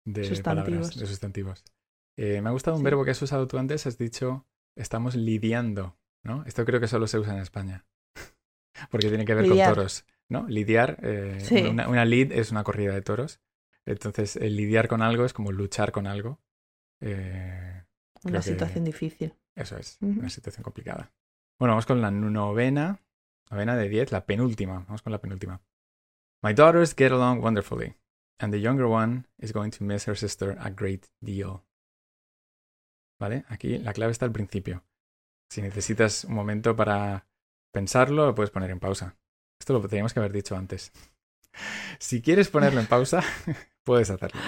de 0.04 0.22
palabras, 0.42 0.86
Sustantivos. 0.88 0.96
de 0.98 1.06
sustantivos. 1.06 1.64
Eh, 2.18 2.40
me 2.42 2.48
ha 2.48 2.52
gustado 2.52 2.76
un 2.76 2.80
Sí. 2.82 2.84
verbo 2.84 3.04
que 3.04 3.12
has 3.12 3.22
usado 3.22 3.46
tú 3.46 3.56
antes, 3.58 3.86
has 3.86 3.96
dicho 3.96 4.46
estamos 4.76 5.14
lidiando, 5.14 5.96
¿no? 6.24 6.42
Esto 6.46 6.64
creo 6.64 6.80
que 6.80 6.88
solo 6.88 7.06
se 7.06 7.18
usa 7.18 7.34
en 7.34 7.40
España. 7.40 7.86
Porque 8.90 9.08
tiene 9.08 9.24
que 9.24 9.34
ver 9.34 9.44
Lidiar. 9.46 9.68
con 9.68 9.74
toros, 9.76 10.04
¿no? 10.30 10.46
Lidiar, 10.48 10.98
eh, 11.02 11.38
Sí. 11.40 11.56
una, 11.62 11.88
una 11.88 12.04
lead 12.06 12.32
es 12.32 12.50
una 12.50 12.64
corrida 12.64 12.94
de 12.94 13.02
toros. 13.02 13.40
Entonces, 13.84 14.36
el 14.36 14.56
lidiar 14.56 14.88
con 14.88 15.02
algo 15.02 15.24
es 15.26 15.32
como 15.34 15.52
luchar 15.52 15.92
con 15.92 16.06
algo. 16.06 16.40
Eh, 17.00 17.84
Una 18.24 18.38
que- 18.38 18.42
situación 18.44 18.84
difícil. 18.84 19.34
eso 19.54 19.76
es, 19.76 19.98
una 20.00 20.28
situación 20.30 20.62
complicada. 20.62 21.12
Bueno, 21.58 21.72
vamos 21.72 21.86
con 21.86 22.00
la 22.00 22.10
novena, 22.10 23.02
novena 23.50 23.76
de 23.76 23.88
10, 23.88 24.12
la 24.12 24.24
penúltima. 24.24 24.84
Vamos 24.86 25.02
con 25.02 25.12
la 25.12 25.20
penúltima. 25.20 25.62
My 26.42 26.54
daughters 26.54 26.94
get 26.96 27.12
along 27.12 27.42
wonderfully, 27.42 27.96
and 28.38 28.52
the 28.52 28.60
younger 28.60 28.86
one 28.86 29.24
is 29.38 29.52
going 29.52 29.70
to 29.70 29.84
miss 29.84 30.06
her 30.08 30.16
sister 30.16 30.56
a 30.58 30.70
great 30.70 31.06
deal. 31.20 31.62
¿Vale? 33.18 33.44
Aquí 33.48 33.76
la 33.78 33.92
clave 33.92 34.12
está 34.12 34.24
al 34.24 34.32
principio. 34.32 34.84
Si 35.50 35.60
necesitas 35.60 36.24
un 36.24 36.34
momento 36.34 36.76
para 36.76 37.26
pensarlo, 37.72 38.24
lo 38.26 38.34
puedes 38.34 38.50
poner 38.50 38.70
en 38.70 38.80
pausa. 38.80 39.18
Esto 39.60 39.74
lo 39.74 39.86
teníamos 39.86 40.12
que 40.14 40.18
haber 40.20 40.32
dicho 40.32 40.56
antes. 40.56 40.90
Si 41.98 42.22
quieres 42.22 42.48
ponerlo 42.48 42.80
en 42.80 42.86
pausa, 42.86 43.22
puedes 43.84 44.10
hacerlo. 44.10 44.40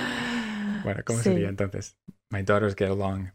Bueno, 0.83 1.03
¿cómo 1.05 1.19
Sí. 1.19 1.25
sería 1.25 1.49
entonces? 1.49 1.97
My 2.31 2.43
daughters 2.43 2.75
get 2.75 2.89
along. 2.89 3.29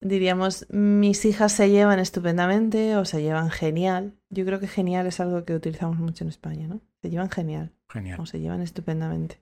Diríamos, 0.00 0.66
mis 0.70 1.24
hijas 1.24 1.52
se 1.52 1.70
llevan 1.70 1.98
estupendamente 1.98 2.96
o 2.96 3.04
se 3.04 3.20
llevan 3.20 3.50
genial. 3.50 4.14
Yo 4.30 4.44
creo 4.44 4.60
que 4.60 4.68
genial 4.68 5.08
es 5.08 5.18
algo 5.18 5.44
que 5.44 5.54
utilizamos 5.56 5.98
mucho 5.98 6.22
en 6.22 6.28
España, 6.30 6.68
¿no? 6.68 6.80
Se 7.02 7.10
llevan 7.10 7.30
genial 7.30 7.72
Genial. 7.88 8.20
o 8.20 8.26
se 8.26 8.38
llevan 8.38 8.60
estupendamente. 8.62 9.40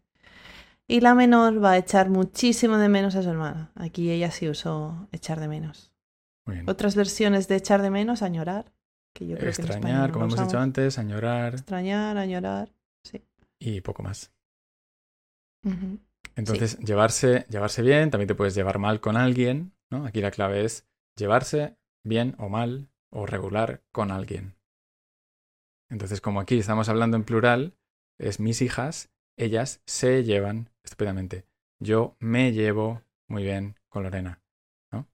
Y 0.89 1.01
la 1.01 1.15
menor 1.15 1.63
va 1.63 1.73
a 1.73 1.77
echar 1.79 2.09
muchísimo 2.09 2.79
de 2.79 2.89
menos 2.89 3.17
a 3.17 3.23
su 3.23 3.29
hermana. 3.29 3.71
Aquí 3.75 4.11
ella 4.11 4.31
sí 4.31 4.49
usó 4.49 5.09
echar 5.13 5.41
de 5.41 5.49
menos. 5.49 5.93
Muy 6.47 6.57
bien. 6.57 6.71
Otras 6.71 6.95
versiones 6.97 7.49
de 7.49 7.57
echar 7.57 7.83
de 7.83 7.91
menos, 7.91 8.23
añorar, 8.23 8.73
que 9.17 9.27
yo 9.27 9.37
creo 9.37 9.53
que 9.53 9.63
en 9.63 9.65
España 9.65 9.77
Extrañar, 9.77 10.09
no 10.09 10.13
como 10.13 10.25
hemos 10.27 10.41
dicho 10.41 10.59
antes, 10.59 10.99
añorar 10.99 11.55
Extrañar, 11.55 12.19
añorar. 12.19 12.69
y 13.59 13.81
poco 13.81 14.03
más. 14.03 14.31
Entonces, 16.37 16.79
llevarse, 16.79 17.47
llevarse 17.49 17.83
bien, 17.83 18.11
también 18.11 18.29
te 18.29 18.35
puedes 18.35 18.55
llevar 18.55 18.79
mal 18.79 19.01
con 19.01 19.17
alguien, 19.17 19.73
¿no? 19.91 20.05
Aquí 20.05 20.21
la 20.21 20.31
clave 20.31 20.65
es 20.65 20.87
llevarse 21.17 21.77
bien 22.05 22.37
o 22.39 22.49
mal 22.49 22.89
o 23.11 23.27
regular 23.27 23.83
con 23.91 24.11
alguien. 24.11 24.55
Entonces, 25.89 26.21
como 26.21 26.41
aquí 26.41 26.59
estamos 26.59 26.89
hablando 26.89 27.17
en 27.17 27.25
plural, 27.25 27.75
es 28.19 28.39
mis 28.39 28.61
hijas, 28.61 29.11
ellas 29.39 29.81
se 29.87 30.25
llevan 30.25 30.71
estupendamente. 30.85 31.47
Yo 31.81 32.17
me 32.21 32.53
llevo 32.53 33.03
muy 33.29 33.43
bien 33.43 33.77
con 33.89 34.03
Lorena, 34.03 34.41
¿no? 34.93 35.09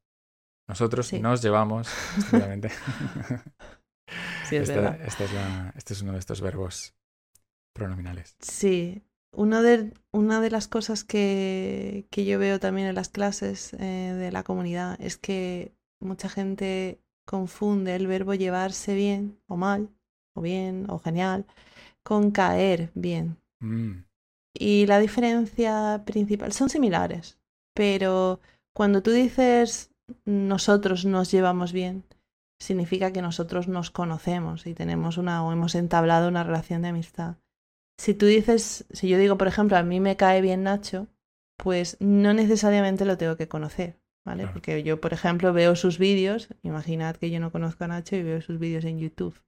Nosotros 0.69 1.13
nos 1.15 1.41
llevamos 1.41 1.89
estupendamente. 2.19 2.71
sí, 4.53 4.63
es 4.63 4.69
esta, 4.69 4.97
esta 5.05 5.25
es 5.25 5.33
la, 5.33 5.73
este 5.77 5.95
es 5.95 6.03
uno 6.03 6.13
de 6.13 6.19
estos 6.19 6.41
verbos 6.41 6.95
pronominales. 7.73 8.37
Sí, 8.41 9.03
una 9.33 9.63
de, 9.63 9.93
una 10.13 10.41
de 10.41 10.51
las 10.51 10.69
cosas 10.69 11.05
que, 11.05 12.07
que, 12.11 12.25
yo 12.25 12.39
veo 12.39 12.61
también 12.61 12.89
en 12.89 12.95
las 12.95 13.09
clases 13.09 13.73
eh, 13.75 14.15
de 14.19 14.31
la 14.31 14.43
comunidad 14.43 15.01
es 15.01 15.17
que 15.17 15.75
mucha 16.01 16.29
gente 16.29 17.01
confunde 17.25 17.95
el 17.97 18.07
verbo 18.07 18.35
llevarse 18.35 18.95
bien 18.95 19.39
o 19.47 19.57
mal, 19.57 19.89
o 20.35 20.43
bien 20.43 20.87
o 20.91 20.99
genial, 20.99 21.47
con 22.03 22.31
caer 22.31 22.91
bien. 22.95 23.39
Mm. 23.61 24.05
Y 24.55 24.87
la 24.87 24.99
diferencia 24.99 26.03
principal 26.05 26.53
son 26.53 26.69
similares, 26.69 27.39
pero 27.75 28.41
cuando 28.75 29.03
tú 29.03 29.13
dices 29.13 29.93
nosotros 30.25 31.05
nos 31.05 31.31
llevamos 31.31 31.73
bien, 31.73 32.05
significa 32.63 33.13
que 33.13 33.23
nosotros 33.23 33.69
nos 33.69 33.91
conocemos 33.91 34.67
y 34.67 34.75
tenemos 34.75 35.19
una 35.19 35.45
o 35.45 35.53
hemos 35.53 35.75
entablado 35.75 36.29
una 36.29 36.45
relación 36.45 36.83
de 36.83 36.89
amistad 36.89 37.37
si 38.03 38.15
tú 38.15 38.27
dices, 38.27 38.85
si 38.91 39.09
yo 39.09 39.17
digo, 39.17 39.39
por 39.39 39.47
ejemplo, 39.47 39.77
a 39.77 39.83
mí 39.83 40.01
me 40.01 40.17
cae 40.17 40.41
bien 40.41 40.65
Nacho, 40.65 41.07
pues 41.57 41.97
no 42.01 42.35
necesariamente 42.35 43.05
lo 43.05 43.17
tengo 43.17 43.37
que 43.37 43.47
conocer, 43.47 44.01
¿vale? 44.25 44.49
Porque 44.49 44.83
yo, 44.83 45.01
por 45.01 45.13
ejemplo, 45.13 45.53
veo 45.53 45.77
sus 45.77 45.99
vídeos, 45.99 46.49
imaginad 46.63 47.15
que 47.15 47.31
yo 47.31 47.39
no 47.39 47.53
conozco 47.53 47.85
a 47.85 47.87
Nacho 47.87 48.17
y 48.17 48.25
veo 48.25 48.41
sus 48.41 48.59
vídeos 48.59 48.85
en 48.85 48.99
YouTube. 48.99 49.41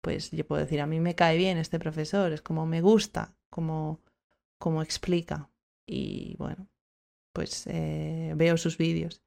Pues 0.00 0.30
yo 0.30 0.46
puedo 0.46 0.62
decir, 0.62 0.80
a 0.80 0.86
mí 0.86 1.00
me 1.00 1.14
cae 1.14 1.36
bien 1.36 1.58
este 1.58 1.78
profesor, 1.78 2.32
es 2.32 2.40
como 2.40 2.64
me 2.64 2.80
gusta, 2.80 3.36
como, 3.50 4.00
como 4.58 4.80
explica. 4.82 5.50
Y 5.86 6.34
bueno, 6.38 6.66
pues 7.34 7.66
eh, 7.66 8.32
veo 8.36 8.56
sus 8.56 8.78
vídeos. 8.78 9.22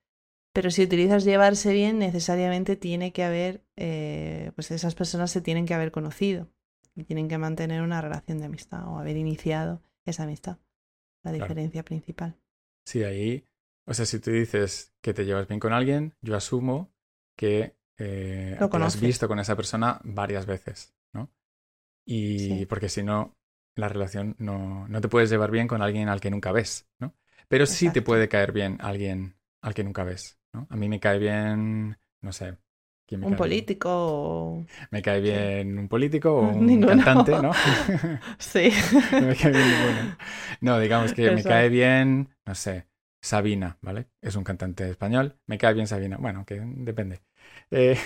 Pero 0.54 0.70
si 0.70 0.84
utilizas 0.84 1.24
llevarse 1.24 1.72
bien, 1.74 2.00
necesariamente 2.00 2.76
tiene 2.76 3.14
que 3.14 3.24
haber, 3.24 3.64
eh, 3.78 4.52
pues 4.56 4.72
esas 4.72 4.96
personas 4.96 5.32
se 5.32 5.42
tienen 5.42 5.66
que 5.66 5.74
haber 5.74 5.92
conocido 5.92 6.50
y 6.96 7.04
tienen 7.06 7.30
que 7.30 7.38
mantener 7.38 7.82
una 7.82 8.02
relación 8.02 8.38
de 8.40 8.46
amistad 8.46 8.88
o 8.88 8.98
haber 8.98 9.16
iniciado 9.16 9.82
esa 10.06 10.24
amistad. 10.24 10.58
La 11.24 11.32
diferencia 11.32 11.84
principal. 11.84 12.36
Sí, 12.86 13.04
ahí, 13.04 13.46
o 13.86 13.94
sea, 13.94 14.06
si 14.06 14.20
tú 14.20 14.32
dices 14.32 14.94
que 15.02 15.14
te 15.14 15.24
llevas 15.24 15.48
bien 15.48 15.60
con 15.60 15.72
alguien, 15.72 16.16
yo 16.22 16.36
asumo 16.36 16.92
que 17.36 17.76
eh, 17.98 18.58
Lo 18.60 18.70
te 18.70 18.78
has 18.78 19.00
visto 19.00 19.28
con 19.28 19.40
esa 19.40 19.56
persona 19.56 20.02
varias 20.04 20.46
veces, 20.46 20.94
¿no? 21.14 21.32
Y 22.06 22.66
porque 22.66 22.90
si 22.90 23.04
no, 23.04 23.38
la 23.76 23.88
relación 23.88 24.36
no, 24.40 24.88
no 24.88 25.02
te 25.02 25.08
puedes 25.08 25.30
llevar 25.30 25.52
bien 25.52 25.68
con 25.68 25.82
alguien 25.82 26.10
al 26.10 26.20
que 26.20 26.32
nunca 26.32 26.52
ves, 26.52 26.90
¿no? 27.00 27.14
Pero 27.48 27.66
sí 27.66 27.92
te 27.92 28.02
puede 28.02 28.28
caer 28.28 28.52
bien 28.52 28.78
alguien 28.82 29.36
al 29.62 29.74
que 29.74 29.84
nunca 29.84 30.04
ves, 30.04 30.40
¿no? 30.54 30.68
A 30.70 30.76
mí 30.76 30.90
me 30.90 31.00
cae 31.00 31.20
bien, 31.20 31.98
no 32.22 32.32
sé, 32.32 32.58
un 33.18 33.36
político 33.36 33.90
o... 33.92 34.66
Me 34.90 35.02
cae 35.02 35.20
bien 35.20 35.78
un 35.78 35.88
político 35.88 36.34
o 36.34 36.42
un 36.50 36.82
cantante, 36.82 37.32
¿no? 37.42 37.52
sí. 38.38 38.72
no 39.12 39.22
me 39.22 39.36
cae 39.36 39.52
bien 39.52 39.68
ninguno. 39.68 40.18
No, 40.62 40.80
digamos 40.80 41.14
que 41.14 41.32
me 41.32 41.44
cae 41.44 41.70
bien, 41.70 42.30
no 42.46 42.56
sé, 42.56 42.88
Sabina, 43.22 43.78
¿vale? 43.82 44.08
Es 44.22 44.36
un 44.36 44.44
cantante 44.44 44.90
español. 44.90 45.38
Me 45.46 45.58
cae 45.58 45.74
bien 45.74 45.88
Sabina. 45.88 46.18
Bueno, 46.18 46.46
que 46.46 46.62
depende. 46.64 47.22
Eh, 47.70 47.98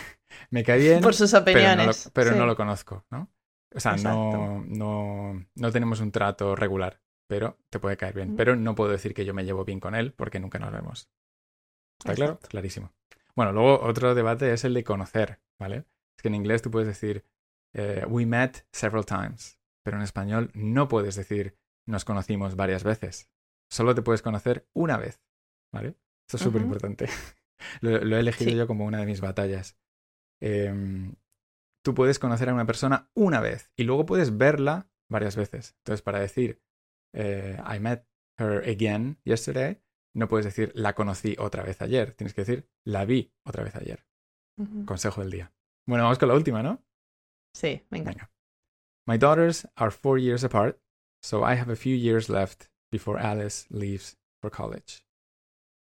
me 0.49 0.63
cae 0.63 0.79
bien. 0.79 1.01
Por 1.01 1.13
sus 1.13 1.33
opiniones. 1.33 2.09
Pero, 2.13 2.35
no 2.35 2.45
lo, 2.45 2.55
conozco, 2.55 3.05
¿no? 3.11 3.29
O 3.73 3.79
sea, 3.79 3.95
no, 3.97 4.63
no, 4.67 5.45
no 5.55 5.71
tenemos 5.71 5.99
un 5.99 6.11
trato 6.11 6.55
regular, 6.55 7.01
pero 7.27 7.57
te 7.69 7.79
puede 7.79 7.97
caer 7.97 8.15
bien. 8.15 8.35
Pero 8.35 8.55
no 8.55 8.73
puedo 8.73 8.91
decir 8.91 9.13
que 9.13 9.25
yo 9.25 9.33
me 9.33 9.43
llevo 9.43 9.65
bien 9.65 9.79
con 9.79 9.95
él 9.95 10.13
porque 10.13 10.39
nunca 10.39 10.59
nos 10.59 10.71
vemos. 10.71 11.09
¿Está 11.99 12.13
claro? 12.13 12.39
Clarísimo. 12.39 12.93
Bueno, 13.35 13.51
luego 13.51 13.81
otro 13.81 14.15
debate 14.15 14.53
es 14.53 14.63
el 14.63 14.73
de 14.73 14.83
conocer, 14.83 15.41
¿vale? 15.59 15.85
Es 16.17 16.21
que 16.21 16.29
en 16.29 16.35
inglés 16.35 16.61
tú 16.61 16.71
puedes 16.71 16.87
decir 16.87 17.25
eh, 17.73 18.05
we 18.07 18.25
met 18.25 18.65
several 18.71 19.05
times, 19.05 19.59
pero 19.83 19.97
en 19.97 20.03
español 20.03 20.51
no 20.53 20.87
puedes 20.87 21.15
decir 21.15 21.57
nos 21.87 22.05
conocimos 22.05 22.55
varias 22.55 22.83
veces. 22.83 23.29
Solo 23.69 23.93
te 23.93 24.01
puedes 24.01 24.21
conocer 24.21 24.67
una 24.73 24.97
vez, 24.97 25.21
¿vale? 25.73 25.97
Esto 26.27 26.37
es 26.37 26.43
súper 26.43 26.61
importante. 26.61 27.07
lo, 27.81 27.97
he 27.97 28.19
elegido 28.19 28.51
yo 28.51 28.67
como 28.67 28.85
una 28.85 28.99
de 28.99 29.05
mis 29.05 29.21
batallas. 29.21 29.77
Em, 30.41 31.15
tú 31.83 31.93
puedes 31.93 32.19
conocer 32.19 32.49
a 32.49 32.53
una 32.53 32.65
persona 32.65 33.09
una 33.13 33.41
vez 33.41 33.71
y 33.75 33.83
luego 33.83 34.05
puedes 34.05 34.37
verla 34.37 34.89
varias 35.09 35.35
veces. 35.35 35.75
Entonces, 35.79 36.01
para 36.01 36.19
decir 36.19 36.61
eh, 37.13 37.57
I 37.65 37.79
met 37.79 38.07
her 38.37 38.67
again 38.67 39.19
yesterday, 39.23 39.81
no 40.15 40.27
puedes 40.27 40.45
decir 40.45 40.71
la 40.75 40.93
conocí 40.93 41.35
otra 41.37 41.63
vez 41.63 41.81
ayer, 41.81 42.13
tienes 42.13 42.33
que 42.33 42.41
decir 42.41 42.69
la 42.83 43.05
vi 43.05 43.33
otra 43.43 43.63
vez 43.63 43.75
ayer. 43.75 44.05
Consejo 44.85 45.21
del 45.21 45.31
día. 45.31 45.51
Bueno, 45.85 46.05
vamos 46.05 46.17
con 46.17 46.29
la 46.29 46.35
última, 46.35 46.63
¿no? 46.63 46.81
Sí, 47.53 47.85
venga. 47.89 48.11
venga. 48.11 48.31
My 49.05 49.17
daughters 49.17 49.67
are 49.75 49.91
four 49.91 50.17
years 50.17 50.43
apart, 50.43 50.79
so 51.21 51.39
I 51.39 51.55
have 51.57 51.71
a 51.71 51.75
few 51.75 51.95
years 51.95 52.29
left 52.29 52.69
before 52.91 53.19
Alice 53.19 53.67
leaves 53.69 54.17
for 54.41 54.49
college. 54.49 55.05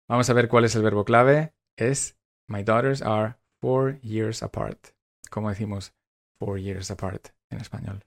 Vamos 0.09 0.29
a 0.29 0.33
ver 0.33 0.49
cuál 0.49 0.65
es 0.65 0.75
el 0.75 0.81
verbo 0.81 1.05
clave. 1.05 1.53
Es 1.77 2.17
My 2.49 2.63
daughters 2.63 3.01
are 3.01 3.37
four 3.61 3.99
years 4.01 4.43
apart. 4.43 4.89
¿Cómo 5.29 5.49
decimos 5.49 5.93
four 6.39 6.57
years 6.57 6.91
apart 6.91 7.29
en 7.49 7.59
español? 7.59 8.03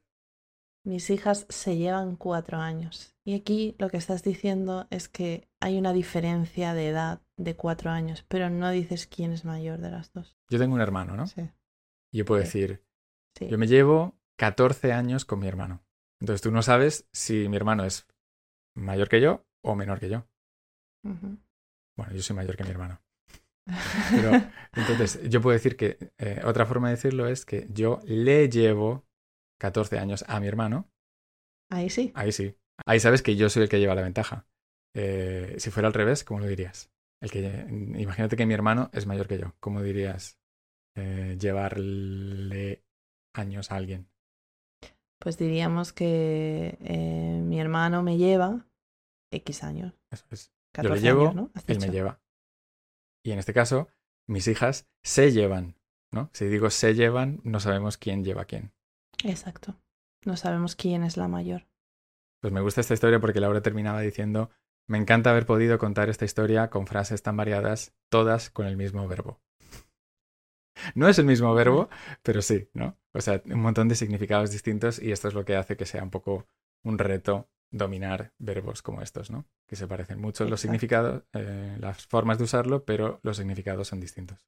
Mis 0.86 1.10
hijas 1.10 1.46
se 1.48 1.76
llevan 1.76 2.14
cuatro 2.14 2.58
años. 2.58 3.12
Y 3.24 3.34
aquí 3.34 3.74
lo 3.80 3.90
que 3.90 3.96
estás 3.96 4.22
diciendo 4.22 4.86
es 4.90 5.08
que 5.08 5.48
hay 5.58 5.78
una 5.78 5.92
diferencia 5.92 6.74
de 6.74 6.86
edad 6.86 7.22
de 7.36 7.56
cuatro 7.56 7.90
años, 7.90 8.24
pero 8.28 8.50
no 8.50 8.70
dices 8.70 9.08
quién 9.08 9.32
es 9.32 9.44
mayor 9.44 9.80
de 9.80 9.90
las 9.90 10.12
dos. 10.12 10.38
Yo 10.48 10.60
tengo 10.60 10.76
un 10.76 10.80
hermano, 10.80 11.16
¿no? 11.16 11.26
Sí. 11.26 11.50
Y 12.12 12.18
yo 12.18 12.24
puedo 12.24 12.40
decir, 12.40 12.84
yo 13.40 13.58
me 13.58 13.66
llevo 13.66 14.16
14 14.36 14.92
años 14.92 15.24
con 15.24 15.40
mi 15.40 15.48
hermano. 15.48 15.82
Entonces 16.20 16.40
tú 16.40 16.52
no 16.52 16.62
sabes 16.62 17.08
si 17.12 17.48
mi 17.48 17.56
hermano 17.56 17.84
es 17.84 18.06
mayor 18.76 19.08
que 19.08 19.20
yo 19.20 19.44
o 19.64 19.74
menor 19.74 19.98
que 19.98 20.08
yo. 20.08 20.28
Bueno, 21.02 22.12
yo 22.14 22.22
soy 22.22 22.36
mayor 22.36 22.56
que 22.56 22.62
mi 22.62 22.70
hermano. 22.70 23.02
Pero, 24.12 24.30
entonces, 24.76 25.28
yo 25.28 25.40
puedo 25.40 25.54
decir 25.54 25.76
que 25.76 26.12
eh, 26.18 26.42
otra 26.44 26.64
forma 26.64 26.90
de 26.90 26.94
decirlo 26.94 27.26
es 27.26 27.44
que 27.44 27.66
yo 27.70 28.00
le 28.04 28.48
llevo 28.48 29.05
14 29.58 29.98
años 29.98 30.24
a 30.28 30.40
mi 30.40 30.46
hermano. 30.46 30.90
Ahí 31.70 31.90
sí. 31.90 32.12
Ahí 32.14 32.32
sí. 32.32 32.56
Ahí 32.84 33.00
sabes 33.00 33.22
que 33.22 33.36
yo 33.36 33.48
soy 33.48 33.64
el 33.64 33.68
que 33.68 33.78
lleva 33.78 33.94
la 33.94 34.02
ventaja. 34.02 34.46
Eh, 34.94 35.56
si 35.58 35.70
fuera 35.70 35.88
al 35.88 35.94
revés, 35.94 36.24
¿cómo 36.24 36.40
lo 36.40 36.46
dirías? 36.46 36.90
El 37.20 37.30
que, 37.30 37.66
imagínate 37.98 38.36
que 38.36 38.46
mi 38.46 38.54
hermano 38.54 38.90
es 38.92 39.06
mayor 39.06 39.26
que 39.26 39.38
yo. 39.38 39.54
¿Cómo 39.60 39.82
dirías 39.82 40.38
eh, 40.94 41.36
llevarle 41.40 42.84
años 43.34 43.70
a 43.70 43.76
alguien? 43.76 44.08
Pues 45.18 45.38
diríamos 45.38 45.92
que 45.92 46.76
eh, 46.80 47.40
mi 47.42 47.60
hermano 47.60 48.02
me 48.02 48.18
lleva 48.18 48.66
X 49.30 49.64
años. 49.64 49.94
Eso 50.10 50.26
es. 50.30 50.52
Yo 50.82 50.90
le 50.90 51.00
llevo, 51.00 51.32
¿no? 51.32 51.50
él 51.66 51.80
me 51.80 51.88
lleva. 51.88 52.20
Y 53.24 53.32
en 53.32 53.38
este 53.38 53.54
caso, 53.54 53.88
mis 54.28 54.46
hijas 54.46 54.86
se 55.02 55.32
llevan, 55.32 55.74
¿no? 56.12 56.28
Si 56.34 56.44
digo 56.46 56.68
se 56.68 56.94
llevan, 56.94 57.40
no 57.44 57.60
sabemos 57.60 57.96
quién 57.96 58.24
lleva 58.24 58.42
a 58.42 58.44
quién. 58.44 58.72
Exacto. 59.26 59.76
No 60.24 60.36
sabemos 60.36 60.76
quién 60.76 61.02
es 61.02 61.16
la 61.16 61.28
mayor. 61.28 61.66
Pues 62.40 62.52
me 62.52 62.60
gusta 62.60 62.80
esta 62.80 62.94
historia 62.94 63.20
porque 63.20 63.40
Laura 63.40 63.60
terminaba 63.60 64.00
diciendo, 64.00 64.50
me 64.88 64.98
encanta 64.98 65.30
haber 65.30 65.46
podido 65.46 65.78
contar 65.78 66.08
esta 66.08 66.24
historia 66.24 66.70
con 66.70 66.86
frases 66.86 67.22
tan 67.22 67.36
variadas, 67.36 67.94
todas 68.08 68.50
con 68.50 68.66
el 68.66 68.76
mismo 68.76 69.06
verbo. 69.08 69.40
No 70.94 71.08
es 71.08 71.18
el 71.18 71.24
mismo 71.24 71.54
verbo, 71.54 71.88
pero 72.22 72.42
sí, 72.42 72.68
¿no? 72.74 72.98
O 73.14 73.22
sea, 73.22 73.40
un 73.46 73.60
montón 73.60 73.88
de 73.88 73.94
significados 73.94 74.50
distintos 74.50 75.00
y 75.00 75.10
esto 75.10 75.26
es 75.26 75.32
lo 75.32 75.44
que 75.46 75.56
hace 75.56 75.74
que 75.74 75.86
sea 75.86 76.02
un 76.02 76.10
poco 76.10 76.46
un 76.84 76.98
reto 76.98 77.48
dominar 77.70 78.34
verbos 78.38 78.82
como 78.82 79.00
estos, 79.00 79.30
¿no? 79.30 79.46
Que 79.66 79.74
se 79.74 79.88
parecen 79.88 80.20
mucho 80.20 80.44
los 80.44 80.60
significados, 80.60 81.24
eh, 81.32 81.78
las 81.80 82.06
formas 82.06 82.36
de 82.36 82.44
usarlo, 82.44 82.84
pero 82.84 83.20
los 83.22 83.38
significados 83.38 83.88
son 83.88 84.00
distintos. 84.00 84.46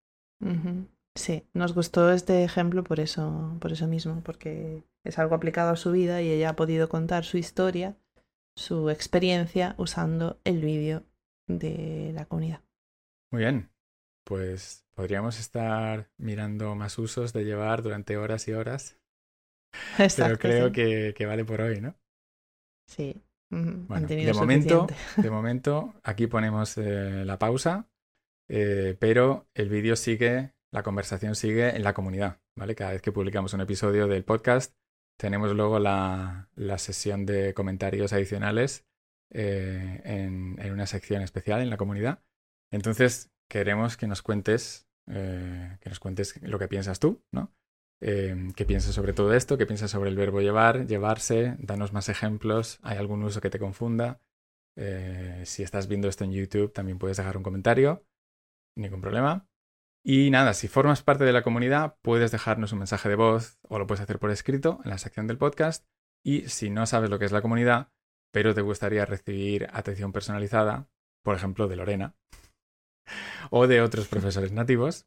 Sí, 1.18 1.44
nos 1.52 1.74
gustó 1.74 2.12
este 2.12 2.44
ejemplo 2.44 2.84
por 2.84 3.00
eso, 3.00 3.56
por 3.60 3.72
eso 3.72 3.88
mismo, 3.88 4.22
porque 4.22 4.84
es 5.04 5.18
algo 5.18 5.34
aplicado 5.34 5.70
a 5.72 5.76
su 5.76 5.90
vida 5.90 6.22
y 6.22 6.30
ella 6.30 6.50
ha 6.50 6.56
podido 6.56 6.88
contar 6.88 7.24
su 7.24 7.38
historia, 7.38 7.96
su 8.56 8.88
experiencia 8.88 9.74
usando 9.78 10.38
el 10.44 10.60
vídeo 10.60 11.02
de 11.48 12.12
la 12.14 12.26
comunidad. 12.26 12.60
Muy 13.32 13.40
bien, 13.40 13.70
pues 14.24 14.86
podríamos 14.94 15.40
estar 15.40 16.10
mirando 16.18 16.74
más 16.76 16.98
usos 16.98 17.32
de 17.32 17.44
llevar 17.44 17.82
durante 17.82 18.16
horas 18.16 18.48
y 18.48 18.52
horas. 18.52 18.98
Exacto, 19.98 20.38
pero 20.40 20.70
creo 20.70 20.72
que, 20.72 21.14
que 21.16 21.26
vale 21.26 21.44
por 21.44 21.60
hoy, 21.60 21.80
¿no? 21.80 21.96
Sí, 22.86 23.14
Bueno, 23.50 24.08
de 24.08 24.32
momento, 24.34 24.86
de 25.20 25.30
momento, 25.30 25.94
aquí 26.02 26.26
ponemos 26.26 26.76
eh, 26.78 27.24
la 27.24 27.38
pausa, 27.38 27.88
eh, 28.48 28.96
pero 29.00 29.48
el 29.54 29.68
vídeo 29.70 29.96
sigue, 29.96 30.54
la 30.72 30.82
conversación 30.82 31.34
sigue 31.34 31.74
en 31.76 31.82
la 31.82 31.94
comunidad, 31.94 32.40
¿vale? 32.56 32.74
Cada 32.74 32.92
vez 32.92 33.02
que 33.02 33.12
publicamos 33.12 33.54
un 33.54 33.60
episodio 33.60 34.06
del 34.06 34.24
podcast, 34.24 34.74
tenemos 35.18 35.54
luego 35.54 35.78
la, 35.78 36.48
sesión 36.78 37.26
de 37.26 37.54
comentarios 37.54 38.12
adicionales 38.12 38.86
eh, 39.30 40.00
en, 40.04 40.56
en, 40.58 40.72
una 40.72 40.86
sección 40.86 41.22
especial 41.22 41.60
en 41.60 41.70
la 41.70 41.76
comunidad. 41.76 42.22
Entonces, 42.70 43.30
queremos 43.48 43.96
que 43.96 44.06
nos 44.06 44.22
cuentes, 44.22 44.86
que 45.06 45.88
nos 45.88 46.00
cuentes 46.00 46.40
lo 46.42 46.58
que 46.58 46.68
piensas 46.68 47.00
tú, 47.00 47.22
¿no? 47.32 47.52
eh, 48.00 48.52
qué 48.54 48.64
piensas 48.64 48.94
sobre 48.94 49.12
todo 49.12 49.34
esto, 49.34 49.58
qué 49.58 49.66
piensas 49.66 49.90
sobre 49.90 50.10
el 50.10 50.16
verbo 50.16 50.40
llevar, 50.40 50.86
llevarse, 50.86 51.56
danos 51.58 51.92
más 51.92 52.08
ejemplos, 52.08 52.78
hay 52.82 52.98
algún 52.98 53.22
uso 53.22 53.40
que 53.40 53.50
te 53.50 53.58
confunda. 53.58 54.20
Eh, 54.76 55.42
si 55.44 55.62
estás 55.62 55.88
viendo 55.88 56.08
esto 56.08 56.24
en 56.24 56.32
YouTube, 56.32 56.72
también 56.72 56.98
puedes 56.98 57.16
dejar 57.16 57.36
un 57.36 57.42
comentario, 57.42 58.04
ningún 58.76 59.00
problema. 59.00 59.48
Y 60.04 60.30
nada, 60.30 60.54
si 60.54 60.68
formas 60.68 61.02
parte 61.02 61.24
de 61.24 61.32
la 61.32 61.42
comunidad, 61.42 61.96
puedes 62.02 62.30
dejarnos 62.30 62.72
un 62.72 62.78
mensaje 62.78 63.08
de 63.08 63.16
voz 63.16 63.58
o 63.62 63.78
lo 63.78 63.86
puedes 63.86 64.02
hacer 64.02 64.18
por 64.18 64.30
escrito 64.30 64.80
en 64.84 64.90
la 64.90 64.98
sección 64.98 65.26
del 65.26 65.38
podcast. 65.38 65.86
Y 66.24 66.48
si 66.48 66.70
no 66.70 66.86
sabes 66.86 67.10
lo 67.10 67.18
que 67.18 67.24
es 67.24 67.32
la 67.32 67.42
comunidad, 67.42 67.92
pero 68.32 68.54
te 68.54 68.62
gustaría 68.62 69.04
recibir 69.04 69.68
atención 69.72 70.12
personalizada, 70.12 70.88
por 71.22 71.34
ejemplo, 71.36 71.68
de 71.68 71.76
Lorena 71.76 72.14
o 73.50 73.66
de 73.66 73.80
otros 73.80 74.08
profesores 74.08 74.52
nativos, 74.52 75.06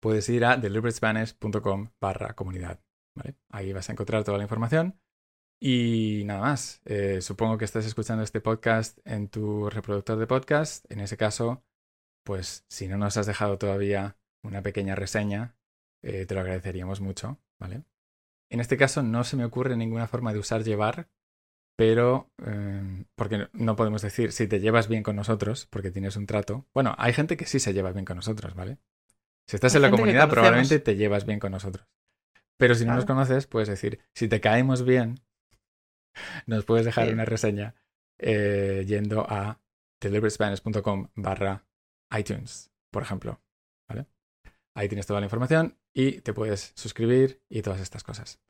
puedes 0.00 0.28
ir 0.28 0.44
a 0.44 0.56
deliberatespanish.com 0.56 1.90
barra 2.00 2.34
comunidad. 2.34 2.80
Ahí 3.50 3.72
vas 3.72 3.88
a 3.88 3.92
encontrar 3.92 4.24
toda 4.24 4.38
la 4.38 4.44
información. 4.44 5.00
Y 5.60 6.22
nada 6.24 6.40
más, 6.40 6.80
eh, 6.84 7.20
supongo 7.20 7.58
que 7.58 7.64
estás 7.64 7.84
escuchando 7.84 8.22
este 8.22 8.40
podcast 8.40 8.98
en 9.04 9.28
tu 9.28 9.68
reproductor 9.68 10.16
de 10.16 10.26
podcast. 10.28 10.90
En 10.90 11.00
ese 11.00 11.16
caso, 11.16 11.64
pues 12.28 12.66
si 12.68 12.88
no 12.88 12.98
nos 12.98 13.16
has 13.16 13.24
dejado 13.24 13.56
todavía 13.56 14.18
una 14.42 14.60
pequeña 14.60 14.94
reseña, 14.94 15.56
eh, 16.02 16.26
te 16.26 16.34
lo 16.34 16.42
agradeceríamos 16.42 17.00
mucho, 17.00 17.38
¿vale? 17.58 17.84
En 18.50 18.60
este 18.60 18.76
caso 18.76 19.02
no 19.02 19.24
se 19.24 19.38
me 19.38 19.46
ocurre 19.46 19.78
ninguna 19.78 20.06
forma 20.08 20.34
de 20.34 20.38
usar 20.38 20.62
llevar, 20.62 21.08
pero 21.74 22.30
em, 22.44 23.06
porque 23.14 23.48
no 23.54 23.76
podemos 23.76 24.02
decir 24.02 24.32
si 24.32 24.46
te 24.46 24.60
llevas 24.60 24.88
bien 24.88 25.02
con 25.02 25.16
nosotros, 25.16 25.64
porque 25.70 25.90
tienes 25.90 26.16
un 26.16 26.26
trato. 26.26 26.66
Bueno, 26.74 26.94
hay 26.98 27.14
gente 27.14 27.38
que 27.38 27.46
sí 27.46 27.60
se 27.60 27.72
lleva 27.72 27.92
bien 27.92 28.04
con 28.04 28.16
nosotros, 28.16 28.54
¿vale? 28.54 28.76
Si 29.46 29.56
estás 29.56 29.74
en 29.76 29.80
la 29.80 29.90
comunidad, 29.90 30.28
probablemente 30.28 30.80
te 30.80 30.96
llevas 30.96 31.24
bien 31.24 31.38
con 31.38 31.52
nosotros. 31.52 31.88
Pero 32.58 32.74
si 32.74 32.84
no 32.84 32.94
nos 32.94 33.06
conoces, 33.06 33.46
puedes 33.46 33.70
decir, 33.70 34.00
si 34.12 34.28
te 34.28 34.42
caemos 34.42 34.84
bien, 34.84 35.18
nos 36.46 36.66
puedes 36.66 36.84
dejar 36.84 37.10
una 37.10 37.24
reseña 37.24 37.74
eh, 38.18 38.84
yendo 38.86 39.24
a 39.26 39.62
deliveryspanish.com 40.02 41.08
barra 41.14 41.67
iTunes, 42.16 42.70
por 42.90 43.02
ejemplo. 43.02 43.40
¿vale? 43.88 44.06
Ahí 44.74 44.88
tienes 44.88 45.06
toda 45.06 45.20
la 45.20 45.26
información 45.26 45.76
y 45.92 46.20
te 46.20 46.32
puedes 46.32 46.72
suscribir 46.74 47.42
y 47.48 47.62
todas 47.62 47.80
estas 47.80 48.04
cosas. 48.04 48.40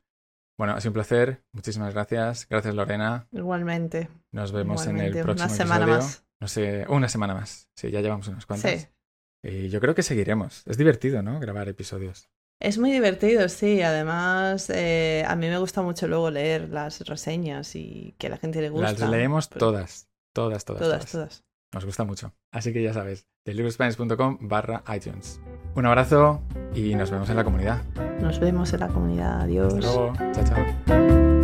Bueno, 0.57 0.73
ha 0.73 0.81
sido 0.81 0.89
un 0.89 0.95
placer. 0.95 1.43
Muchísimas 1.53 1.93
gracias. 1.93 2.45
Gracias, 2.49 2.75
Lorena. 2.75 3.27
Igualmente. 3.31 4.09
Nos 4.31 4.51
vemos 4.51 4.85
en 4.87 4.99
el 4.99 5.13
próximo 5.13 5.45
una 5.45 5.49
semana 5.49 5.87
Más. 5.87 6.25
No 6.41 6.47
sé, 6.47 6.85
una 6.89 7.09
semana 7.09 7.33
más. 7.33 7.69
Sí, 7.75 7.91
ya 7.91 8.01
llevamos 8.01 8.27
unas 8.27 8.45
cuantas. 8.45 8.81
Sí. 8.81 8.87
Y 9.43 9.69
yo 9.69 9.79
creo 9.79 9.95
que 9.95 10.03
seguiremos. 10.03 10.63
Es 10.67 10.77
divertido, 10.77 11.21
¿no? 11.21 11.39
Grabar 11.39 11.67
episodios. 11.67 12.29
Es 12.61 12.77
muy 12.77 12.91
divertido, 12.91 13.47
sí. 13.47 13.81
Además, 13.81 14.69
eh, 14.69 15.23
a 15.27 15.35
mí 15.35 15.47
me 15.47 15.57
gusta 15.57 15.81
mucho 15.81 16.07
luego 16.07 16.29
leer 16.29 16.69
las 16.69 17.01
reseñas 17.07 17.75
y 17.75 18.15
que 18.17 18.27
a 18.27 18.31
la 18.31 18.37
gente 18.37 18.61
le 18.61 18.69
gusta. 18.69 18.91
Las 18.91 19.09
leemos 19.09 19.49
todas, 19.49 20.09
todas, 20.33 20.65
todas, 20.65 20.81
todas. 20.83 21.11
Todas, 21.11 21.43
Nos 21.73 21.85
gusta 21.85 22.03
mucho. 22.03 22.33
Así 22.51 22.73
que 22.73 22.81
ya 22.81 22.93
sabes, 22.93 23.27
delibrospanish.com 23.45 24.37
barra 24.41 24.83
iTunes. 24.95 25.39
Un 25.75 25.85
abrazo 25.85 26.41
y 26.73 26.95
nos 26.95 27.11
vemos 27.11 27.29
en 27.29 27.35
la 27.35 27.43
comunidad. 27.43 27.83
Nos 28.21 28.39
vemos 28.39 28.73
en 28.73 28.79
la 28.79 28.87
comunidad. 28.87 29.41
Adiós. 29.41 29.73
Hasta 29.73 29.85
luego. 29.87 30.13
Chao, 30.33 30.43
chao. 30.43 31.38